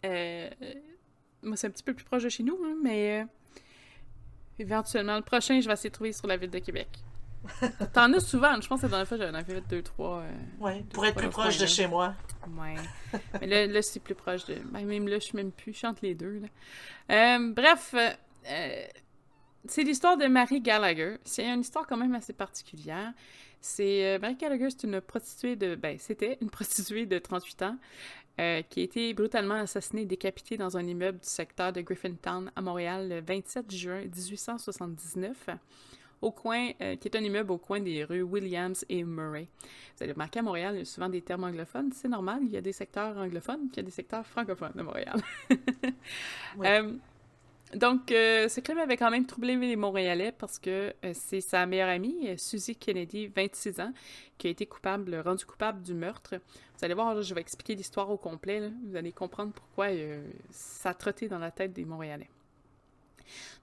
[0.04, 0.50] Euh,
[1.42, 3.24] moi, c'est un petit peu plus proche de chez nous, hein, mais euh,
[4.58, 6.88] éventuellement, le prochain, je vais essayer de trouver sur la ville de Québec.
[7.92, 10.20] T'en as souvent, je pense que la dernière fois, j'en avais fait deux, trois.
[10.20, 10.30] Euh,
[10.60, 12.14] ouais, pour être plus proche de chez moi.
[12.58, 12.74] Ouais.
[13.40, 14.56] mais là, là c'est plus proche de.
[14.72, 16.40] Ben, même là, je suis même plus, je chante les deux.
[17.08, 17.38] Là.
[17.40, 17.94] bref,
[19.68, 21.16] c'est l'histoire de Marie Gallagher.
[21.24, 23.12] C'est une histoire quand même assez particulière.
[23.60, 27.76] C'est euh, Marie Gallagher, c'est une prostituée de ben c'était une prostituée de 38 ans
[28.38, 32.50] euh, qui a été brutalement assassinée et décapitée dans un immeuble du secteur de Griffintown
[32.54, 35.48] à Montréal le 27 juin 1879
[36.26, 39.48] au coin, euh, qui est un immeuble au coin des rues Williams et Murray.
[39.96, 41.92] Vous allez remarquer à Montréal, il y a souvent des termes anglophones.
[41.92, 44.72] C'est normal, il y a des secteurs anglophones, puis il y a des secteurs francophones
[44.74, 45.20] de Montréal.
[47.74, 51.66] Donc, euh, ce crime avait quand même troublé les Montréalais parce que euh, c'est sa
[51.66, 53.92] meilleure amie, euh, Susie Kennedy, 26 ans,
[54.38, 56.36] qui a été coupable, rendue coupable du meurtre.
[56.78, 58.70] Vous allez voir, je vais expliquer l'histoire au complet.
[58.86, 59.88] Vous allez comprendre pourquoi
[60.50, 62.30] ça a trotté dans la tête des Montréalais.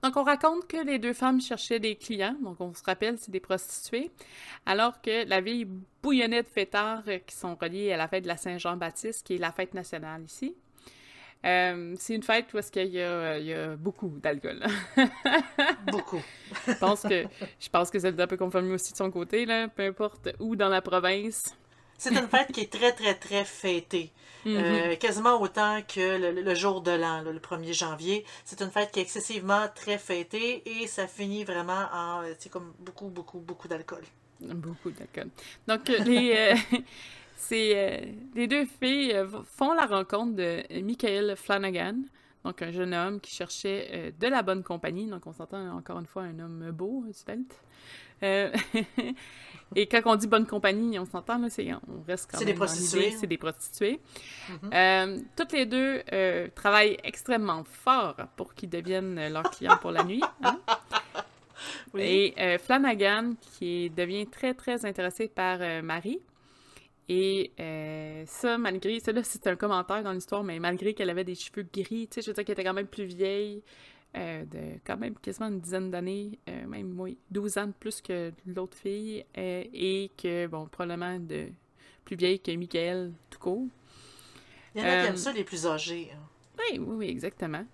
[0.01, 2.35] Donc, on raconte que les deux femmes cherchaient des clients.
[2.41, 4.11] Donc, on se rappelle, c'est des prostituées.
[4.65, 5.67] Alors que la ville
[6.01, 9.51] bouillonnait de fêtards qui sont reliés à la fête de la Saint-Jean-Baptiste, qui est la
[9.51, 10.55] fête nationale ici.
[11.45, 14.63] Euh, c'est une fête où est-ce qu'il y, y, a beaucoup d'alcool.
[15.91, 16.21] beaucoup.
[16.67, 17.25] je pense que
[17.59, 20.55] je pense que c'est un peu confirmé aussi de son côté, là, peu importe où
[20.55, 21.53] dans la province.
[22.03, 24.11] C'est une fête qui est très, très, très fêtée.
[24.45, 24.55] Mhm.
[24.57, 28.25] Euh, quasiment autant que le, jour de l'an, le 1er janvier.
[28.43, 32.73] C'est une fête qui est excessivement très fêtée et ça finit vraiment en, c'est comme
[32.79, 34.03] beaucoup, beaucoup, beaucoup d'alcool.
[34.41, 35.29] Beaucoup d'alcool.
[35.65, 36.77] Donc, les, euh,
[37.37, 41.95] c'est euh, les deux filles euh, font la rencontre de Michael Flanagan,
[42.43, 45.07] donc un jeune homme qui cherchait euh, de la bonne compagnie.
[45.07, 47.61] Donc on s'entend encore une fois un homme beau, svelte.
[49.75, 52.53] et quand on dit bonne compagnie, on s'entend là, c'est on reste quand même des
[52.53, 53.11] prostituées.
[53.11, 53.99] C'est des prostituées.
[55.35, 56.03] Toutes les deux
[56.55, 60.23] travaillent extrêmement fort pour qu'ils deviennent leurs clients pour la nuit.
[60.43, 60.59] Hein.
[61.97, 66.19] Et Flanagan qui devient très très intéressé par Marie
[67.09, 71.25] et euh, ça, malgré, ça là, c'est un commentaire dans l'histoire, mais malgré qu'elle avait
[71.25, 73.61] des cheveux gris, tu sais, je veux dire qu'elle était quand même plus vieille,
[74.15, 78.01] euh, de quand même quasiment une dizaine d'années, euh, même oui, 12 ans de plus
[78.01, 81.47] que l'autre fille, et que, bon, probablement de
[82.05, 83.67] plus vieille que Michael, tout court.
[84.75, 86.11] Il y en a qui aiment ça, les plus âgés.
[86.13, 86.19] Hein.
[86.57, 87.65] Oui, oui, oui, exactement.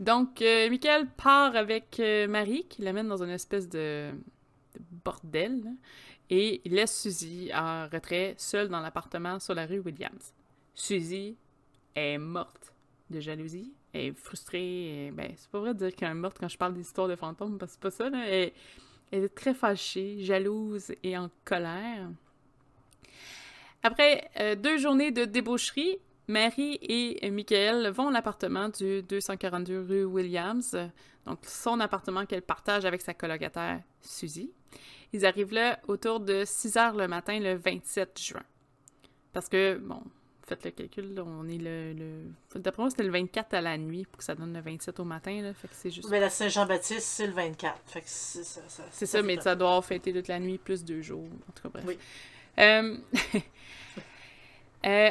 [0.00, 4.10] Donc, Michael part avec Marie, qui l'amène dans une espèce de,
[4.74, 5.70] de bordel, là
[6.30, 10.32] et il laisse Suzy en retrait, seule dans l'appartement sur la rue Williams.
[10.74, 11.36] Suzy
[11.94, 12.72] est morte
[13.10, 16.58] de jalousie, est frustrée, ben, c'est pas vrai de dire qu'elle est morte quand je
[16.58, 18.26] parle d'histoire de fantômes, parce que c'est pas ça.
[18.26, 18.52] Elle,
[19.12, 22.08] est très fâchée, jalouse et en colère.
[23.82, 30.04] Après euh, deux journées de débaucherie, Mary et Michael vont à l'appartement du 242 rue
[30.04, 30.76] Williams,
[31.26, 34.50] donc son appartement qu'elle partage avec sa colocataire Suzy.
[35.12, 38.42] Ils arrivent là autour de 6 heures le matin le 27 juin.
[39.32, 40.02] Parce que, bon,
[40.46, 41.92] faites le calcul, on est le...
[41.92, 42.60] le...
[42.60, 45.04] D'après moi, c'était le 24 à la nuit pour que ça donne le 27 au
[45.04, 46.08] matin, là, fait que c'est juste...
[46.10, 48.60] Mais la Saint-Jean-Baptiste, c'est le 24, fait que c'est ça.
[48.68, 51.62] ça c'est ça, mais ça doit fêter toute la nuit, plus deux jours, en tout
[51.62, 51.84] cas, bref.
[51.86, 51.98] Oui.
[52.58, 52.96] Euh...
[54.86, 55.10] euh.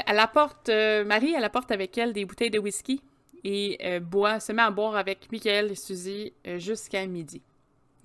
[0.69, 3.02] Euh, Marie, elle apporte avec elle des bouteilles de whisky
[3.43, 7.41] et euh, boit, se met à boire avec Michael et Suzy jusqu'à midi.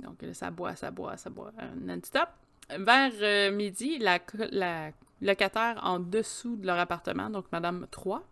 [0.00, 2.28] Donc là, ça boit, ça boit, ça boit non-stop.
[2.70, 4.18] Vers midi, la,
[4.50, 8.22] la locataire en dessous de leur appartement, donc Madame 3,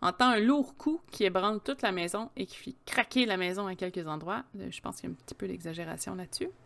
[0.00, 3.66] entend un lourd coup qui ébranle toute la maison et qui fait craquer la maison
[3.66, 4.44] à quelques endroits.
[4.58, 6.50] Euh, je pense qu'il y a un petit peu d'exagération là-dessus.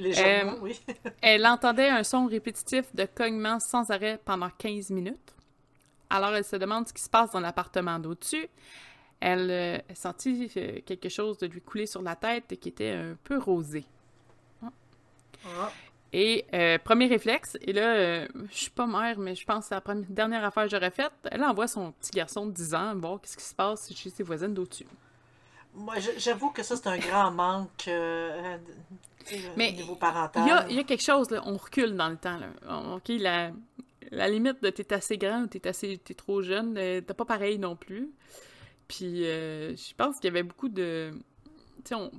[0.00, 0.78] Euh, oui.
[1.22, 5.34] elle entendait un son répétitif de cognement sans arrêt pendant 15 minutes.
[6.10, 8.48] Alors elle se demande ce qui se passe dans l'appartement d'au-dessus.
[9.20, 10.48] Elle euh, sentit
[10.86, 13.84] quelque chose de lui couler sur la tête et qui était un peu rosé.
[15.44, 15.70] Ah.
[16.12, 19.68] Et euh, premier réflexe, et là, euh, je suis pas mère, mais je pense que
[19.68, 21.12] c'est la première, dernière affaire que j'aurais faite.
[21.30, 24.22] Elle envoie son petit garçon de 10 ans voir qu'est-ce qui se passe chez ses
[24.22, 24.86] voisines d'au-dessus.
[25.74, 28.56] Moi, j'avoue que ça, c'est un grand manque euh,
[29.56, 30.66] mais au niveau parental.
[30.70, 32.38] Il y a, quelque chose, là, on recule dans le temps.
[32.38, 32.48] Là.
[32.94, 33.50] OK, la,
[34.10, 37.58] la limite de t'es assez grand ou t'es assez t'es trop jeune, t'es pas pareil
[37.58, 38.10] non plus.
[38.88, 41.10] Puis je pense qu'il y avait beaucoup de...
[41.84, 42.10] Tu sais, on...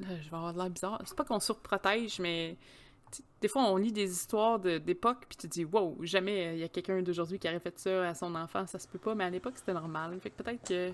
[0.00, 1.00] je vais avoir de l'air bizarre.
[1.04, 2.56] C'est pas qu'on surprotège, mais
[3.40, 6.58] des fois, on lit des histoires d'époque, puis tu te dis, wow, jamais euh, il
[6.58, 9.14] y a quelqu'un d'aujourd'hui qui aurait fait ça à son enfant, ça se peut pas,
[9.14, 10.18] mais à l'époque, c'était normal.
[10.20, 10.92] Fait que peut-être que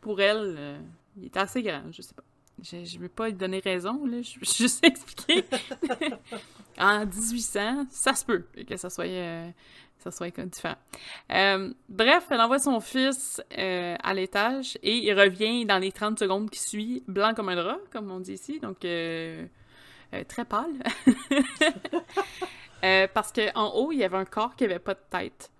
[0.00, 0.78] pour elle, euh,
[1.16, 2.22] il était assez grand, je sais pas.
[2.62, 5.44] Je, je veux pas lui donner raison, là, je veux juste expliquer.
[6.78, 9.50] en 1800, ça se peut que ça soit, euh,
[9.98, 10.76] ça soit différent.
[11.88, 16.60] bref, elle envoie son fils à l'étage et il revient dans les 30 secondes qui
[16.60, 18.84] suivent, blanc comme un drap, comme on dit ici, donc
[20.16, 20.82] euh, très pâle.
[22.84, 25.50] euh, parce qu'en haut, il y avait un corps qui n'avait pas de tête.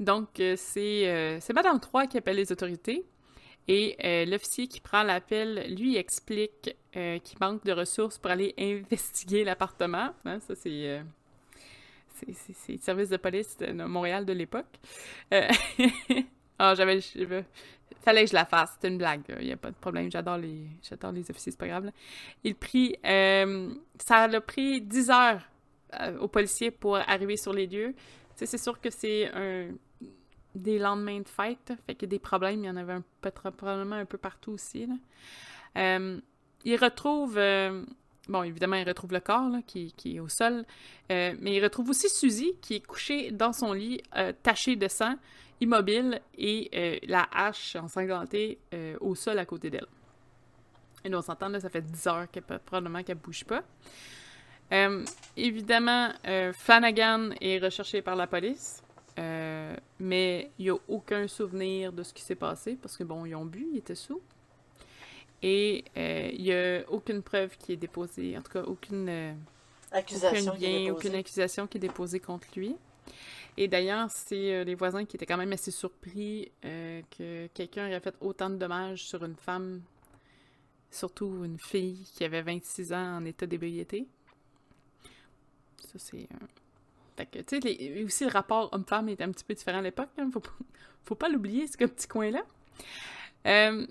[0.00, 3.04] Donc, euh, c'est Madame 3 qui appelle les autorités.
[3.66, 10.10] Et l'officier qui prend l'appel, lui, explique qu'il manque de ressources pour aller investiguer l'appartement.
[10.26, 11.00] Hein, ça, c'est
[12.36, 14.78] c'est le service de police de Montréal de l'époque.
[16.58, 17.00] ah, j'avais
[18.02, 18.72] fallait que je la fasse.
[18.74, 19.22] C'était une blague.
[19.40, 20.10] Il n'y a pas de problème.
[20.10, 21.90] J'adore les, j'adore les officiers, c'est pas grave.
[22.42, 25.42] Il prit, euh, ça a pris 10 heures
[26.00, 27.94] euh, aux policiers pour arriver sur les lieux.
[28.34, 29.68] c'est sûr que c'est un
[30.54, 34.04] des lendemains de fête, fait que des problèmes, il y en avait un probablement un
[34.04, 34.88] peu partout aussi.
[35.76, 36.20] Euh,
[36.64, 37.36] il retrouve,
[38.28, 40.64] bon, évidemment, il retrouve le corps qui, qui, est au sol,
[41.10, 44.00] mais il retrouve aussi Suzy qui est couchée dans son lit,
[44.42, 45.16] taché de sang
[45.60, 49.86] immobile et euh, la hache ensanglantée euh, au sol à côté d'elle.
[51.04, 53.62] Et nous, on s'entend, là, ça fait 10 heures qu'elle probablement qu'elle bouge pas.
[54.72, 55.04] Euh,
[55.36, 56.10] évidemment,
[56.54, 58.82] Flanagan est recherché par la police,
[59.18, 63.34] mais il n'y a aucun souvenir de ce qui s'est passé parce que, bon, ils
[63.34, 64.22] ont bu, ils étaient sous.
[65.46, 69.36] Et il n'y a aucune preuve qui est déposée, en tout cas, aucune
[69.92, 70.54] accusation,
[70.90, 72.74] aucune accusation qui est déposée contre lui.
[73.56, 77.86] Et d'ailleurs, c'est euh, les voisins qui étaient quand même assez surpris euh, que quelqu'un
[77.88, 79.82] ait fait autant de dommages sur une femme,
[80.90, 84.08] surtout une fille qui avait 26 ans en état d'ébriété.
[85.78, 86.28] Ça, c'est.
[87.16, 90.10] Fait que, tu sais, aussi le rapport homme-femme était un petit peu différent à l'époque.
[90.18, 90.42] Hein, faut,
[91.04, 92.42] faut pas l'oublier, ce petit coin-là.
[93.46, 93.86] Euh,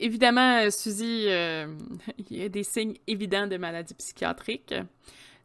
[0.00, 4.74] évidemment, Suzy, il y a des signes évidents de maladie psychiatrique.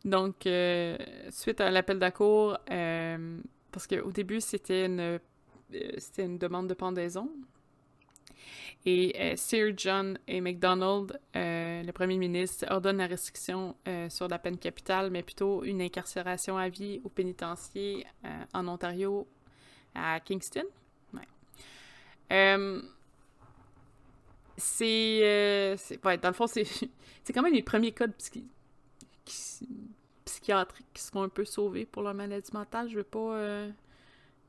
[0.05, 0.97] Donc, euh,
[1.29, 3.39] suite à l'appel d'accour, euh,
[3.71, 5.19] parce qu'au début, c'était une, euh,
[6.17, 7.29] une demande de pendaison.
[8.85, 10.39] Et Sir John A.
[10.39, 13.75] MacDonald, le premier ministre, ordonne la restriction
[14.07, 18.05] sur la peine capitale, mais plutôt une incarcération à vie au pénitencier
[18.53, 19.27] en Ontario,
[19.93, 20.63] à Kingston.
[24.59, 26.63] C'est, ouais, dans le fond, c'est,
[27.23, 28.13] c'est quand même les premiers cas de
[30.25, 32.89] psychiatriques qui seront un peu sauvés pour leur maladie mentale.
[32.89, 33.33] Je veux pas.
[33.35, 33.69] Euh,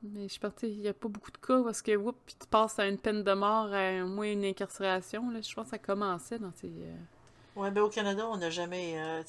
[0.02, 2.78] mais je pense il n'y a pas beaucoup de cas parce que, whoop, tu passes
[2.78, 5.30] à une peine de mort, à au moins une incarcération.
[5.30, 6.68] Là, je pense que ça commençait dans ces.
[6.68, 6.96] Euh,
[7.56, 8.94] Ouais, ben au Canada, on n'a jamais.
[8.96, 9.22] Euh,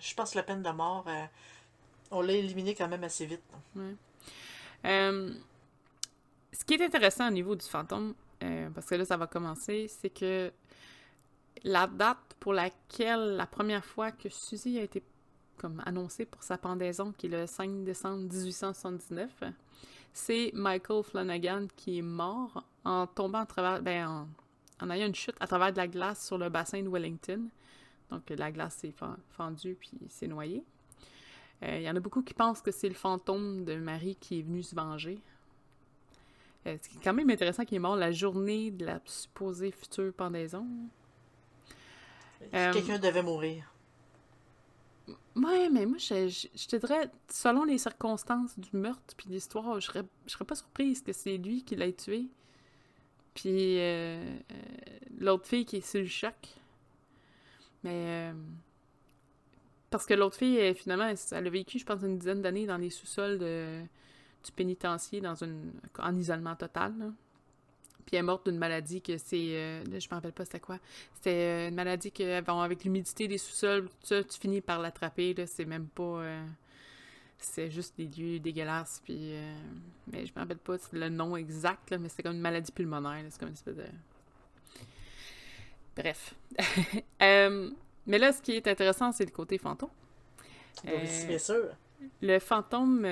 [0.00, 1.06] je pense que la peine de mort,
[2.10, 3.40] on l'a éliminée quand même assez vite.
[3.76, 3.94] Ouais.
[4.84, 8.14] ce qui est intéressant au niveau du fantôme,
[8.74, 10.52] parce que là, ça va commencer, c'est que
[11.64, 15.02] la date pour laquelle la première fois que Suzy a été
[15.58, 19.44] comme annoncé pour sa pendaison, qui est le 5 décembre 1879,
[20.12, 24.26] c'est Michael Flanagan qui est mort en tombant à travers, ben,
[24.80, 27.48] en, ayant une chute à travers de la glace sur le bassin de Wellington.
[28.10, 28.92] Donc la glace s'est
[29.30, 30.64] fendue puis s'est noyée.
[31.62, 34.40] Euh, il y en a beaucoup qui pensent que c'est le fantôme de Marie qui
[34.40, 35.18] est venu se venger.
[36.66, 40.66] Euh, c'est quand même intéressant qu'il est mort la journée de la supposée future pendaison.
[42.54, 43.72] Euh, Quelqu'un devait mourir.
[45.34, 49.86] Ouais, mais moi, je, je, te dirais, selon les circonstances du meurtre puis l'histoire, je
[49.86, 52.28] serais, je serais pas surprise que c'est lui qui l'ait tué.
[53.34, 54.36] Puis euh,
[55.18, 56.36] l'autre fille qui est sur le choc.
[57.82, 58.32] Mais.
[59.90, 62.90] parce que l'autre fille, finalement, elle a vécu, je pense, une dizaine d'années dans les
[62.90, 63.82] sous-sols de
[64.44, 67.12] du pénitencier dans une, en isolement total.
[68.06, 69.36] Puis elle est morte d'une maladie que c'est.
[69.36, 70.78] Euh, je me rappelle pas c'était quoi.
[71.14, 75.34] C'était euh, une maladie que, bon, avec l'humidité des sous-sols, tu finis par l'attraper.
[75.46, 76.02] C'est même pas.
[76.02, 76.46] Euh,
[77.38, 79.02] c'est juste des lieux dégueulasses.
[79.04, 79.34] Puis,
[80.06, 83.24] mais je me rappelle pas le nom exact, mais c'est comme une maladie pulmonaire.
[83.30, 83.86] C'est comme une espèce de.
[85.96, 86.34] Bref.
[88.06, 89.90] mais là, ce qui est intéressant, c'est le côté fantôme.
[90.84, 91.68] Oui, bien sûr.
[92.20, 93.06] Le fantôme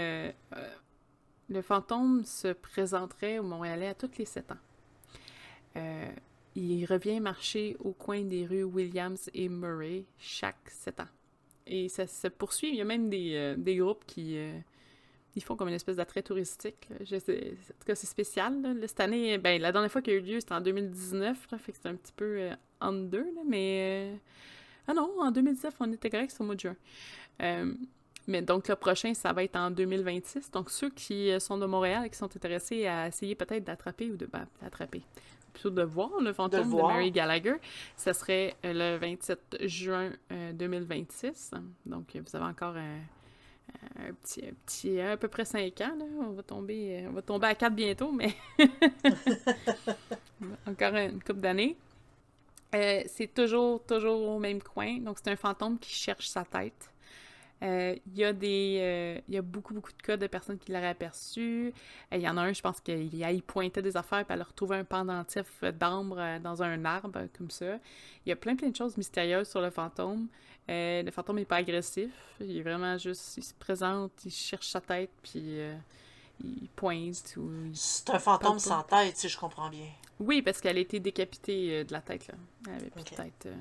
[1.50, 4.58] le fantôme se présenterait au Montréalais à tous les sept ans.
[5.76, 6.08] Euh,
[6.54, 11.08] il revient marcher au coin des rues Williams et Murray chaque sept ans.
[11.66, 12.70] Et ça se poursuit.
[12.70, 14.58] Il y a même des, euh, groupes qui euh,
[15.36, 16.88] ils font comme une espèce d'attrait touristique.
[16.90, 18.76] En tout cas, c'est spécial.
[18.86, 21.48] Cette année, ben, la dernière fois qu'il y a eu lieu, c'était en 2019.
[21.58, 23.26] fait que c'est un petit peu en deux.
[23.46, 24.18] mais.
[24.88, 26.76] Ah non, en 2019, on était correct, c'est au mois de juin.
[28.26, 30.50] Mais donc, le prochain, ça va être en 2026.
[30.50, 34.10] Donc, ceux qui euh, sont de Montréal et qui sont intéressés à essayer peut-être d'attraper
[34.10, 35.02] ou de ben, d'attraper,
[35.52, 37.56] plutôt de voir le fantôme de, Mary Gallagher,
[37.96, 40.12] ça serait euh, le 27 juin
[40.54, 41.52] 2026.
[41.54, 45.96] Euh, donc, vous avez encore un, petit, un petit, à peu près 5 ans.
[45.98, 46.04] Là.
[46.20, 48.34] On va tomber, on va tomber à 4 bientôt, mais
[50.66, 51.76] encore une couple d'années.
[52.72, 54.98] c'est toujours, toujours au même coin.
[54.98, 56.90] Donc, c'est un fantôme qui cherche sa tête.
[57.62, 58.78] Euh, il y a des.
[58.80, 61.72] Euh, il y a beaucoup, beaucoup de cas de personnes qui l'auraient aperçu.
[62.12, 64.40] Euh, il y en a un, je pense qu'il y pointait des affaires, puis elle
[64.40, 67.76] a retrouvé un pendentif d'ambre dans un arbre, comme ça.
[68.24, 70.28] Il y a plein, plein de choses mystérieuses sur le fantôme.
[70.68, 72.10] le fantôme n'est pas agressif.
[72.40, 73.36] Il est vraiment juste.
[73.36, 75.60] Il se présente, il cherche sa tête, puis
[76.44, 77.34] il pointe.
[77.36, 79.88] Ou C'est un fantôme sans tête, si je comprends bien.
[80.18, 82.28] Oui, parce qu'elle a été décapitée euh, de la tête.
[82.28, 82.34] Là.
[82.68, 83.46] Elle avait plus de tête.
[83.46, 83.54] Euh.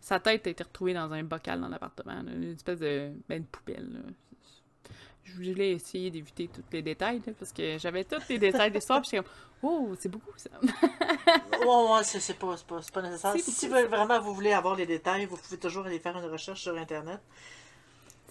[0.00, 2.20] Sa tête a été retrouvée dans un bocal dans l'appartement.
[2.20, 3.88] Une espèce de ben, une poubelle.
[3.92, 4.00] Là.
[5.24, 9.00] Je voulais essayer d'éviter tous les détails, parce que j'avais tous les détails de l'histoire,
[9.00, 13.34] puis j'étais comme «Oh, c'est beaucoup, ça!» Ouais, ouais, c'est pas, pas, pas, nécessaire.
[13.38, 16.76] Si vraiment vous voulez avoir les détails, vous pouvez toujours aller faire une recherche sur
[16.76, 17.20] Internet.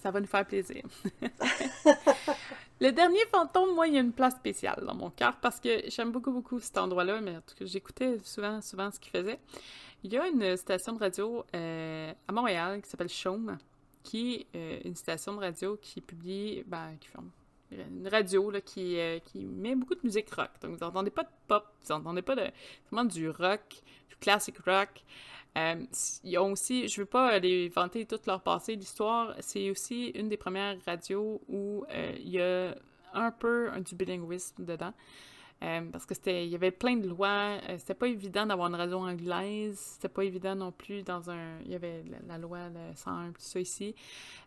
[0.00, 0.84] Ça va nous faire plaisir.
[2.80, 5.88] le dernier fantôme, moi, il y a une place spéciale dans mon cœur parce que
[5.88, 9.38] j'aime beaucoup, beaucoup cet endroit-là, mais en tout cas, j'écoutais souvent, souvent ce qu'il faisait.
[10.02, 13.58] Il y a une station de radio euh, à Montréal qui s'appelle Chaume,
[14.02, 17.18] qui est euh, une station de radio qui publie, ben, qui fait
[17.72, 20.50] une radio là, qui, euh, qui met beaucoup de musique rock.
[20.60, 22.46] Donc, vous n'entendez pas de pop, vous n'entendez pas de,
[22.90, 25.04] vraiment du rock, du classic rock.
[25.56, 25.84] Euh,
[26.24, 30.28] ils ont aussi, je veux pas aller vanter tout leur passé, l'histoire, c'est aussi une
[30.28, 32.74] des premières radios où euh, il y a
[33.12, 34.92] un peu du bilinguisme dedans.
[35.62, 38.74] Euh, parce que c'était, il y avait plein de lois, c'était pas évident d'avoir une
[38.74, 42.58] radio anglaise, c'était pas évident non plus dans un, il y avait la, loi
[42.96, 43.94] 101, tout ça ici.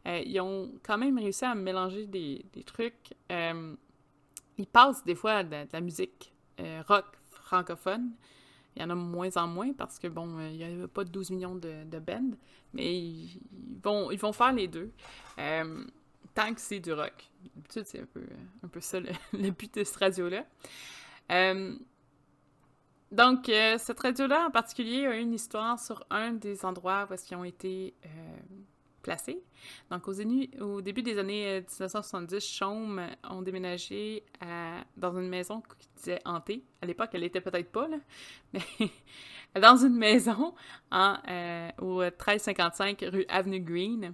[0.06, 3.14] ils ont quand même réussi à mélanger des trucs.
[3.30, 6.34] ils passent des fois de la musique
[6.88, 8.12] rock francophone,
[8.78, 11.04] il y en a moins en moins parce que, bon, euh, il n'y a pas
[11.04, 12.32] de 12 millions de, de bands,
[12.74, 13.42] mais ils,
[13.84, 14.92] vont, ils vont faire les deux.
[15.40, 15.84] Euh,
[16.36, 17.14] tant que c'est du rock.
[17.56, 18.24] D'habitude, c'est un peu,
[18.64, 20.46] un peu ça le, but de cette radio-là.
[21.32, 21.76] Euh,
[23.12, 23.46] donc,
[23.78, 27.96] cette radio-là en particulier a une histoire sur un des endroits où ils ont été
[29.90, 34.24] Donc, au, début des années 1970, Chaume ont déménagé
[34.96, 36.64] dans une maison qui disait hantée.
[36.82, 37.98] À l'époque, elle était peut-être pas, là,
[38.54, 38.90] mais
[39.60, 40.54] dans une maison
[40.92, 44.14] en, euh, au 1355 rue Avenue Green.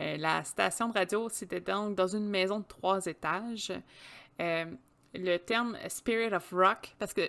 [0.00, 3.72] Euh, la station de radio, c'était donc dans une maison de trois étages.
[4.40, 4.64] Euh,
[5.14, 7.22] le terme Spirit of Rock, parce que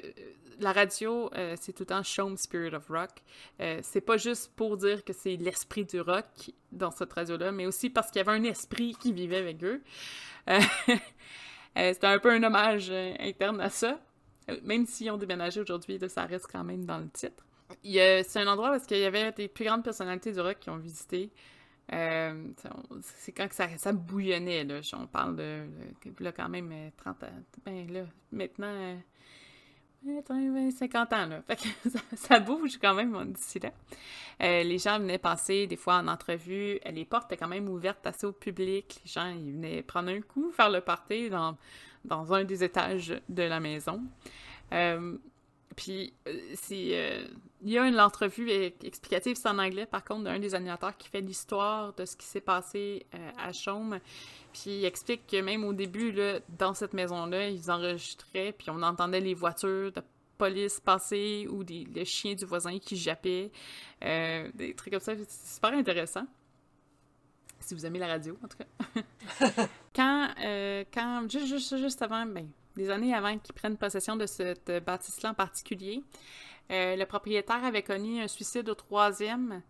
[0.60, 3.12] la radio, euh, c'est tout le temps Show Spirit of Rock.
[3.62, 6.26] Euh, c'est pas juste pour dire que c'est l'esprit du rock
[6.72, 9.82] dans cette radio-là, mais aussi parce qu'il y avait un esprit qui vivait avec eux.
[10.50, 10.60] Euh,
[11.76, 14.00] c'était un peu un hommage interne à ça.
[14.64, 17.46] Même s'ils ont déménagé aujourd'hui, ça reste quand même dans le titre.
[17.84, 20.78] C'est un endroit où il y avait des plus grandes personnalités du rock qui ont
[20.78, 21.30] visité.
[21.88, 24.82] c'est quand ça, ça bouillonnait, là.
[24.94, 25.66] On parle de,
[26.20, 27.28] là, quand même 30 ans.
[27.64, 28.98] Ben maintenant,
[30.72, 31.42] 50 ans, là.
[31.42, 33.72] Fait que ça, bouge quand même d'ici là.
[34.42, 36.80] Euh, les gens venaient passer des fois en entrevue.
[36.90, 39.02] Les portes étaient quand même ouvertes assez au public.
[39.04, 41.58] Les gens, ils venaient prendre un coup, faire le party dans,
[42.06, 44.02] dans un des étages de la maison.
[44.72, 45.18] Euh,
[45.80, 46.14] puis,
[46.56, 47.24] c'est.
[47.62, 48.52] il y a une entrevue
[48.84, 52.26] explicative, c'est en anglais, par contre, d'un des animateurs qui fait l'histoire de ce qui
[52.26, 53.06] s'est passé
[53.38, 54.00] à Chaume.
[54.52, 58.84] Puis il explique que même au début, là, dans cette maison-là, ils enregistraient, puis on
[58.84, 60.02] entendait les voitures de
[60.38, 63.52] police passer ou des, le chien du voisin qui jappait.
[64.04, 65.14] Euh, des trucs comme ça.
[65.16, 66.26] C'est super intéressant.
[67.60, 69.68] Si vous aimez la radio, en tout cas.
[69.96, 72.50] quand, euh, quand juste, juste avant, ben,
[72.80, 76.04] des années avant qu'ils prennent possession de cette bâtisse-là en particulier,
[76.72, 79.62] euh, le propriétaire avait connu un suicide au troisième,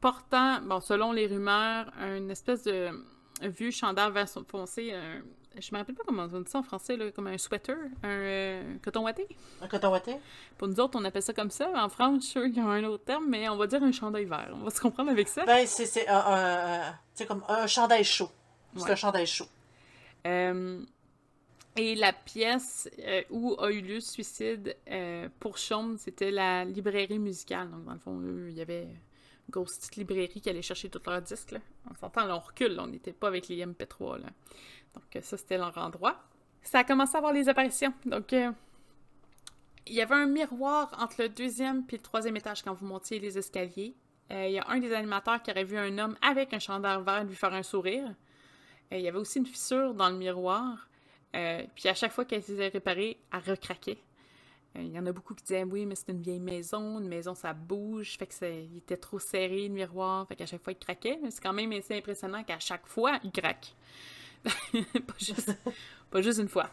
[0.00, 2.90] portant, bon, selon les rumeurs, une espèce de
[3.42, 5.22] vieux chandail vert foncé, un,
[5.60, 8.08] je me rappelle pas comment on dit ça en français, là, comme un sweater, un
[8.08, 9.28] euh, coton ouaté.
[9.60, 10.16] Un coton ouaté?
[10.56, 11.70] Pour nous autres, on appelle ça comme ça.
[11.74, 13.82] En France, je suis sûre qu'il y a un autre terme, mais on va dire
[13.82, 14.50] un chandail vert.
[14.54, 15.44] On va se comprendre avec ça.
[15.44, 16.94] Ben, c'est un,
[17.26, 18.30] comme un chandail chaud.
[18.76, 19.46] C'est un chandail chaud.
[20.26, 20.82] Euh,
[21.76, 24.76] et la pièce euh, où a eu lieu le suicide
[25.40, 27.70] pour Chaume, c'était la librairie musicale.
[27.70, 31.02] Donc, dans le fond, il y avait une grosse petite librairie qui allait chercher tous
[31.06, 31.54] leurs disques.
[31.90, 32.78] On s'entend, là, on recule.
[32.78, 34.20] on n'était pas avec les MP3.
[34.20, 34.28] Là.
[34.94, 36.22] Donc, ça, c'était leur endroit.
[36.62, 37.92] Ça a commencé à avoir les apparitions.
[38.06, 38.52] Donc, euh,
[39.86, 43.18] il y avait un miroir entre le deuxième et le troisième étage quand vous montiez
[43.18, 43.94] les escaliers.
[44.30, 47.02] Euh, il y a un des animateurs qui aurait vu un homme avec un chandail
[47.02, 48.14] vert lui faire un sourire.
[48.92, 50.88] Euh, il y avait aussi une fissure dans le miroir.
[51.32, 53.98] Puis à chaque fois qu'elle s'était réparée, elle recraquait.
[54.74, 57.34] Il y en a beaucoup qui disaient oui, mais c'est une vieille maison, une maison
[57.34, 60.78] ça bouge, fait que il était trop serré le miroir, fait qu'à chaque fois il
[60.78, 61.18] craquait.
[61.22, 63.74] Mais c'est quand même assez impressionnant qu'à chaque fois il craque.
[64.44, 65.56] pas, juste,
[66.10, 66.70] pas juste une fois.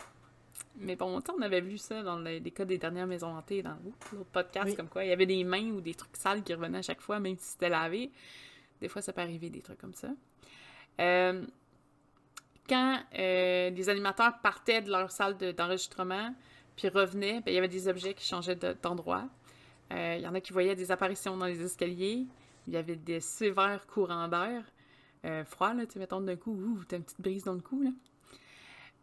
[0.78, 4.26] Mais bon, on avait vu ça dans les, cas des dernières maisons hantées, dans l'autre
[4.32, 6.84] podcast, comme quoi il y avait des mains ou des trucs sales qui revenaient à
[6.84, 8.12] chaque fois, même si c'était lavé.
[8.80, 10.07] Des fois, ça peut arriver, des trucs comme ça.
[11.01, 11.45] Euh,
[12.70, 16.34] quand euh, les animateurs partaient de leur salle d'enregistrement,
[16.76, 19.28] puis revenaient, ben, il y avait des objets qui changeaient d'endroit.
[19.91, 22.28] Euh, il y en a qui voyaient des apparitions dans les escaliers.
[22.67, 24.63] Il y avait des sévères courants d'air.
[25.26, 27.61] Euh, froid, là, tu sais, mettons d'un coup, ouh, t'as une petite brise dans le
[27.61, 27.84] cou.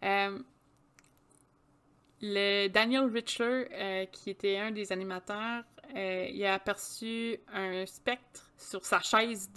[0.04, 0.38] Euh,
[2.22, 5.64] le Daniel Richler, euh, qui était un des animateurs,
[5.94, 9.50] il a aperçu un spectre sur sa chaise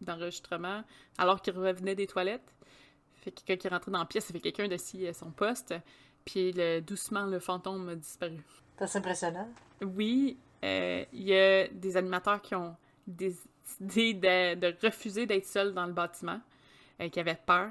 [0.00, 0.84] d'enregistrement
[1.18, 2.55] alors qu'il revenait des toilettes.
[3.26, 5.74] Fait quelqu'un qui est rentré dans la pièce, ça fait quelqu'un de à son poste,
[6.24, 6.54] puis
[6.86, 8.38] doucement le fantôme a disparu.
[8.78, 9.48] C'est impressionnant.
[9.82, 13.34] Oui, il y a des animateurs qui ont des
[13.80, 16.40] de, de refuser d'être seul dans le bâtiment,
[17.00, 17.70] euh, qui avait peur.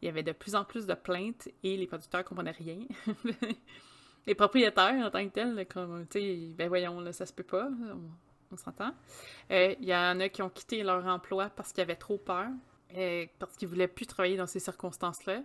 [0.00, 2.78] Il y avait de plus en plus de plaintes et les producteurs comprenaient rien.
[4.26, 7.42] les propriétaires, en tant que tels, comme, tu sais, ben voyons, là, ça se peut
[7.42, 7.68] pas,
[8.52, 8.94] on, s'entend.
[9.50, 12.48] Euh, il y en a qui ont quitté leur emploi parce qu'ils avaient trop peur,
[12.96, 15.42] euh, parce qu'ils voulaient plus travailler dans ces circonstances-là.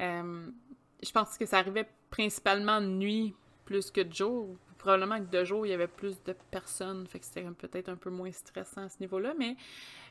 [0.00, 3.34] je pense que ça arrivait principalement de nuit
[3.64, 7.18] plus que de jour, probablement que de jour, il y avait plus de personnes, fait
[7.18, 9.56] que c'était peut-être un peu moins stressant à ce niveau-là, mais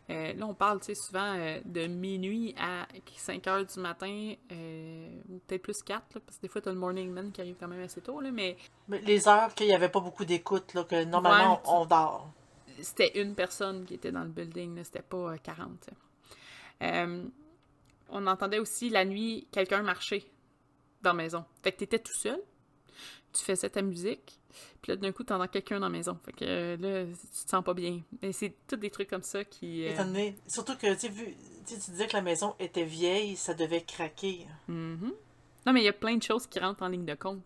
[0.09, 4.33] euh, là, on parle, tu sais, souvent euh, de minuit à 5 heures du matin,
[4.51, 7.55] euh, ou peut-être plus 4, parce que des fois, t'as le morning man qui arrive
[7.57, 8.57] quand même assez tôt, là, mais...
[8.87, 12.29] mais les heures qu'il n'y avait pas beaucoup d'écoute, là, que normalement, on, dort.
[12.81, 15.91] C'était une personne qui était dans le building, c'était pas 40,
[18.09, 20.29] on entendait aussi la nuit quelqu'un marcher
[21.01, 21.45] dans la maison.
[21.61, 22.39] Fait que t'étais tout seul,
[23.33, 24.39] tu faisais ta musique,
[24.81, 26.17] puis là, d'un coup, t'entends quelqu'un dans la maison.
[26.25, 28.01] Fait que euh, là, tu te sens pas bien.
[28.21, 29.87] Et c'est tous des trucs comme ça qui.
[29.87, 30.31] Euh...
[30.47, 34.45] Surtout que, tu vu, tu disais que la maison était vieille, ça devait craquer.
[34.69, 35.13] Mm-hmm.
[35.65, 37.41] Non, mais il y a plein de choses qui rentrent en ligne de compte.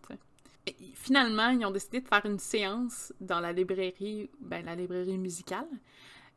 [0.66, 5.16] Et finalement, ils ont décidé de faire une séance dans la librairie, ben, la librairie
[5.16, 5.68] musicale.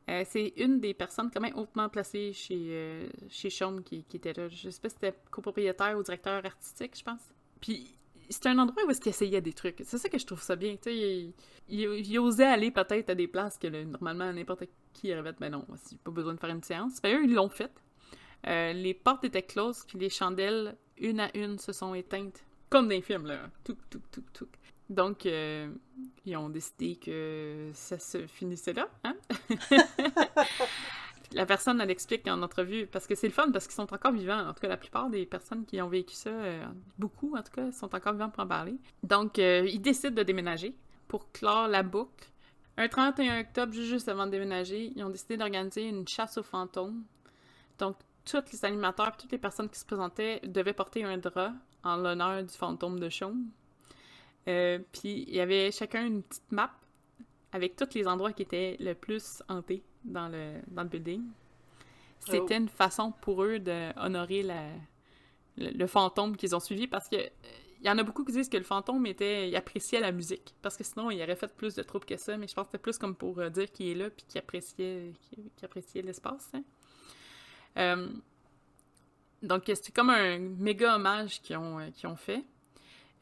[0.10, 4.34] Euh, c'est une des personnes quand même hautement placées chez, euh, chez Sean qui, était
[4.34, 4.48] là.
[4.48, 7.22] Je sais pas si c'était copropriétaire ou directeur artistique, je pense.
[7.60, 7.96] Puis
[8.30, 9.82] c'est un endroit où est-ce qu'il essayait des trucs.
[9.86, 10.76] C'est ça que je trouve ça bien.
[10.88, 11.34] Il,
[11.70, 15.98] il, osait aller peut-être à des places que normalement n'importe qui fait, mais non, si
[15.98, 17.02] pas besoin de faire une séance.
[17.02, 17.72] Ben, eux, ils l'ont fait.
[18.48, 22.44] Euh, les portes étaient closes, puis les chandelles, une à une, se sont éteintes.
[22.70, 23.50] Comme dans les films, là.
[23.64, 24.48] Tout, tout, tout, tout.
[24.92, 25.74] Donc, euh,
[26.26, 28.90] ils ont décidé que ça se finissait là.
[29.06, 29.16] Hein?
[31.32, 34.12] la personne, elle explique en entrevue, parce que c'est le fun, parce qu'ils sont encore
[34.12, 34.50] vivants.
[34.50, 36.66] En tout cas, la plupart des personnes qui ont vécu ça, euh,
[37.00, 38.76] beaucoup en tout cas, sont encore vivants pour en parler.
[39.02, 40.76] Donc, euh, ils décident de déménager
[41.08, 42.28] pour clore la boucle.
[42.76, 47.06] Un 31 octobre, juste avant de déménager, ils ont décidé d'organiser une chasse aux fantômes.
[47.80, 51.54] Donc, tous les animateurs, toutes les personnes qui se présentaient devaient porter un drap
[51.86, 53.52] en l'honneur du fantôme de Chaume.
[54.48, 56.72] Euh, puis, il y avait chacun une petite map
[57.52, 61.24] avec tous les endroits qui étaient le plus hantés dans le, dans le building.
[62.20, 62.60] C'était oh.
[62.60, 67.30] une façon pour eux d'honorer le, le, fantôme qu'ils ont suivi parce que euh,
[67.82, 70.54] il y en a beaucoup qui disent que le fantôme était, il appréciait la musique,
[70.62, 72.72] parce que sinon, il aurait fait plus de troubles que ça, mais je pense que
[72.74, 76.48] c'était plus comme pour euh, dire qu'il est là, puis qu'il appréciait, qu'il appréciait l'espace.
[76.54, 76.64] hein.
[77.78, 78.08] Euh,
[79.42, 82.44] donc, c'est comme un méga hommage qu'ils ont, qu'ils ont fait.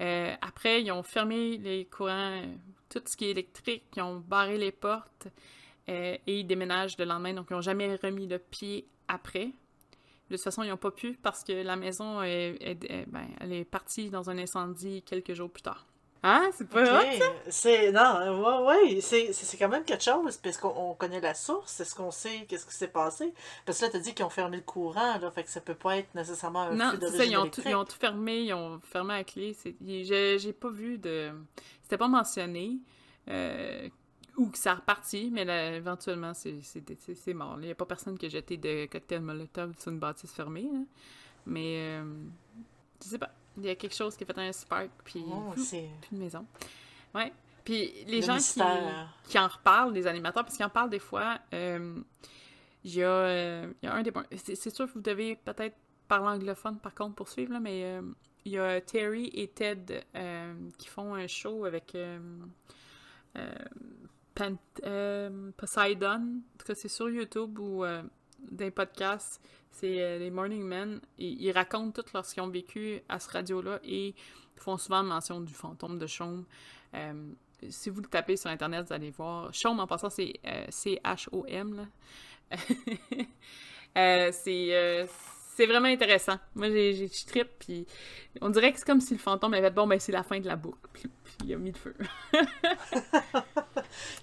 [0.02, 2.42] Euh, après, ils ont fermé les courants,
[2.90, 5.28] tout ce qui est électrique, ils ont barré les portes
[5.90, 7.34] euh, et ils déménagent le lendemain.
[7.34, 9.52] Donc, ils n'ont jamais remis le pied après.
[10.30, 14.10] De toute façon, ils n'ont pas pu parce que la maison ben, elle est partie
[14.10, 15.89] dans un incendie quelques jours plus tard.
[16.22, 16.50] Hein?
[16.54, 17.02] C'est pas hot?
[17.02, 21.34] Ok, c'est non, ouais, ouais, c'est quand même quelque chose parce qu'on on connaît la
[21.34, 23.34] source, est-ce qu'on sait qu'est-ce qui s'est passé?
[23.66, 25.76] Parce que là, t'as dit qu'ils ont fermé le courant, là, fait que ça peut
[25.76, 27.98] pas être nécessairement un Non, feu c'est ça, d'origine ils ont, tout, ils ont tout
[27.98, 29.56] fermé, ils ont fermé à clé.
[29.82, 31.32] il- J'ai pas vu de.
[31.84, 32.80] C'était pas mentionné.
[33.30, 33.88] euh,
[34.38, 37.58] ou que ça a reparti, mais là, éventuellement, c'est mort.
[37.60, 40.70] Il n'y a pas personne qui a jeté de cocktail Molotov sur une bâtisse fermée.
[40.72, 40.80] là.
[41.46, 42.04] Mais euh,
[43.04, 43.32] je sais pas.
[43.60, 45.72] Il y a quelque chose qui a fait un spark, puis Oh, plus
[46.12, 46.46] de maison.
[47.14, 47.32] Ouais.
[47.64, 48.38] Puis les le gens
[49.28, 51.96] qui, en reparlent, les animateurs, parce qu'ils en parlent des fois, euh,
[52.84, 54.26] il y, a, euh, il y a un des points.
[54.36, 55.76] C'est sûr que vous devez peut-être
[56.08, 58.02] parler anglophone par contre pour suivre, là, mais euh,
[58.46, 60.04] il y a Terry et Ted
[60.78, 61.96] qui font un show avec
[65.58, 66.08] Poseidon.
[66.10, 67.86] En tout cas, c'est sur YouTube ou
[68.52, 69.42] des podcasts.
[69.72, 71.00] C'est euh, les Morning Men.
[71.18, 75.42] Et ils racontent tout lorsqu'ils ont vécu à ce radio-là et ils font souvent mention
[75.42, 76.46] du fantôme de Chaume.
[76.94, 77.32] Euh,
[77.70, 79.54] si vous le tapez sur Internet, vous allez voir.
[79.54, 81.88] Chaume, en passant, c'est euh, C-H-O-M.
[84.32, 85.08] c'est
[85.60, 86.38] c'est vraiment intéressant.
[86.56, 87.86] Moi, j'ai trippe, puis
[88.40, 90.48] on dirait que c'est comme si le fantôme avait bon, ben c'est la fin de
[90.48, 90.80] la boucle.
[90.94, 91.10] Puis,
[91.44, 91.94] il a mis le feu.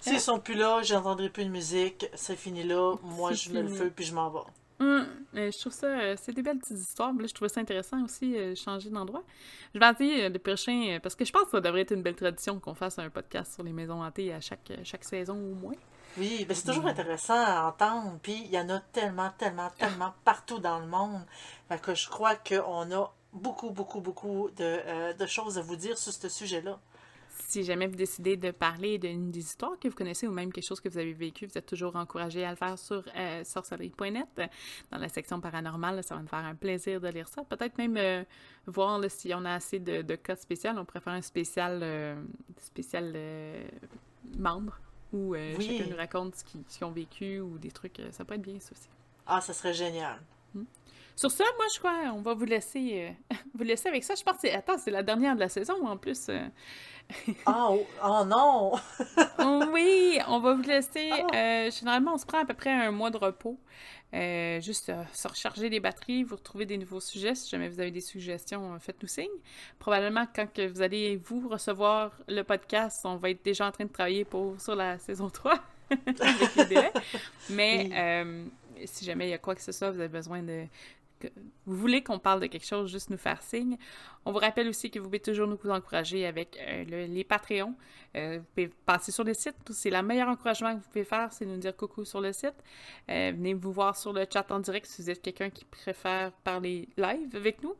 [0.01, 3.69] S'ils sont plus là, j'entendrai plus de musique, c'est fini là, moi je mets le
[3.69, 4.39] feu puis je m'en vais.
[4.79, 7.13] Hum, je trouve ça, euh, c'est des belles petites histoires.
[7.13, 9.23] Là, je trouvais ça intéressant aussi, euh, changer d'endroit.
[9.75, 11.93] Je vais essayer euh, le prochain, euh, parce que je pense que ça devrait être
[11.93, 15.35] une belle tradition qu'on fasse un podcast sur les maisons hantées à chaque, chaque saison
[15.35, 15.75] au moins.
[16.17, 16.73] Oui, ben c'est Mm.
[16.73, 20.87] toujours intéressant à entendre, puis il y en a tellement, tellement, tellement partout dans le
[20.87, 21.21] monde.
[21.69, 25.75] Fait que je crois qu'on a beaucoup, beaucoup, beaucoup de, euh, de choses à vous
[25.75, 26.79] dire sur ce sujet-là.
[27.49, 30.65] Si jamais vous décidez de parler d'une des histoires que vous connaissez ou même quelque
[30.65, 34.41] chose que vous avez vécu, vous êtes toujours encouragé à le faire sur euh, sorcellerie.net
[34.91, 36.03] dans la section paranormale.
[36.03, 37.43] Ça va me faire un plaisir de lire ça.
[37.43, 38.23] Peut-être même euh,
[38.65, 40.71] voir là, si on a assez de, de cas spéciaux.
[40.75, 42.15] On pourrait faire un spécial, euh,
[42.57, 43.15] spécial
[44.37, 44.79] membre
[45.13, 45.77] où euh, Oui.
[45.77, 47.99] chacun nous raconte ce qu'ils ont vécu ou des trucs.
[47.99, 48.89] euh, ça peut être bien ça aussi.
[49.25, 50.19] Ah, ça serait génial.
[51.15, 54.13] Sur ça, moi, je crois on va vous laisser, euh, vous laisser avec ça.
[54.15, 54.53] Je pense que c'est...
[54.53, 56.29] Attends, c'est la dernière de la saison en plus.
[57.45, 58.73] Ah, oh, oh non!
[60.29, 61.09] On va vous laisser.
[61.11, 61.35] Ah.
[61.35, 63.57] euh, généralement, on se prend à peu près un mois de repos.
[64.13, 67.35] Euh, juste euh, se recharger les batteries, vous retrouver des nouveaux sujets.
[67.35, 69.27] Si jamais vous avez des suggestions, faites-nous signe.
[69.79, 73.85] Probablement, quand que vous allez vous recevoir le podcast, on va être déjà en train
[73.85, 75.59] de travailler pour, sur la saison 3
[75.91, 76.93] avec les délais.
[77.49, 78.25] Mais
[78.85, 80.65] si jamais il y a quoi que ce soit, vous avez besoin de.
[81.65, 83.77] Vous voulez qu'on parle de quelque chose, juste nous faire signe.
[84.25, 87.75] On vous rappelle aussi que vous pouvez toujours nous encourager avec euh, le- les Patreons.
[88.15, 89.55] Euh, vous pouvez passer sur le site.
[89.71, 92.55] C'est le meilleur encouragement que vous pouvez faire, c'est nous dire coucou sur le site.
[93.09, 96.31] Euh, venez vous voir sur le chat en direct si vous êtes quelqu'un qui préfère
[96.43, 97.75] parler live avec nous.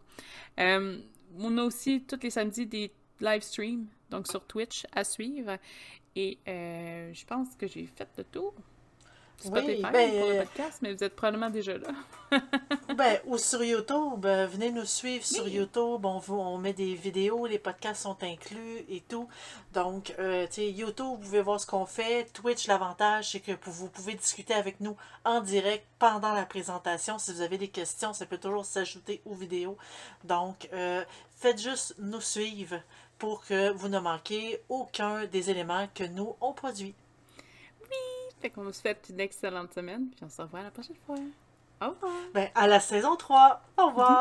[1.40, 5.58] On a aussi tous les samedis des live streams, donc sur Twitch à suivre.
[6.16, 8.54] Et je pense que j'ai fait le tour.
[9.40, 11.90] Spotify Oui, pour ben, le euh, podcast, mais vous êtes probablement déjà là.
[12.96, 15.52] Ben, ou sur YouTube, euh, venez nous suivre sur Oui.
[15.52, 16.04] YouTube.
[16.04, 19.28] On, vous, on met des vidéos, les podcasts sont inclus et tout.
[19.74, 22.26] Donc, euh, tu sais, YouTube, vous pouvez voir ce qu'on fait.
[22.34, 27.20] Twitch, l'avantage, c'est que vous pouvez discuter avec nous en direct pendant la présentation.
[27.20, 29.78] Si vous avez des questions, ça peut toujours s'ajouter aux vidéos.
[30.24, 31.04] Donc, euh,
[31.36, 32.82] faites juste nous suivre
[33.20, 36.96] pour que vous ne manquiez aucun des éléments que nous, on produit.
[38.42, 41.16] Fait qu'on vous souhaite une excellente semaine, puis on se revoit la prochaine fois.
[41.82, 42.14] Au revoir!
[42.34, 43.62] Ben, à la saison 3.
[43.78, 44.12] Au revoir!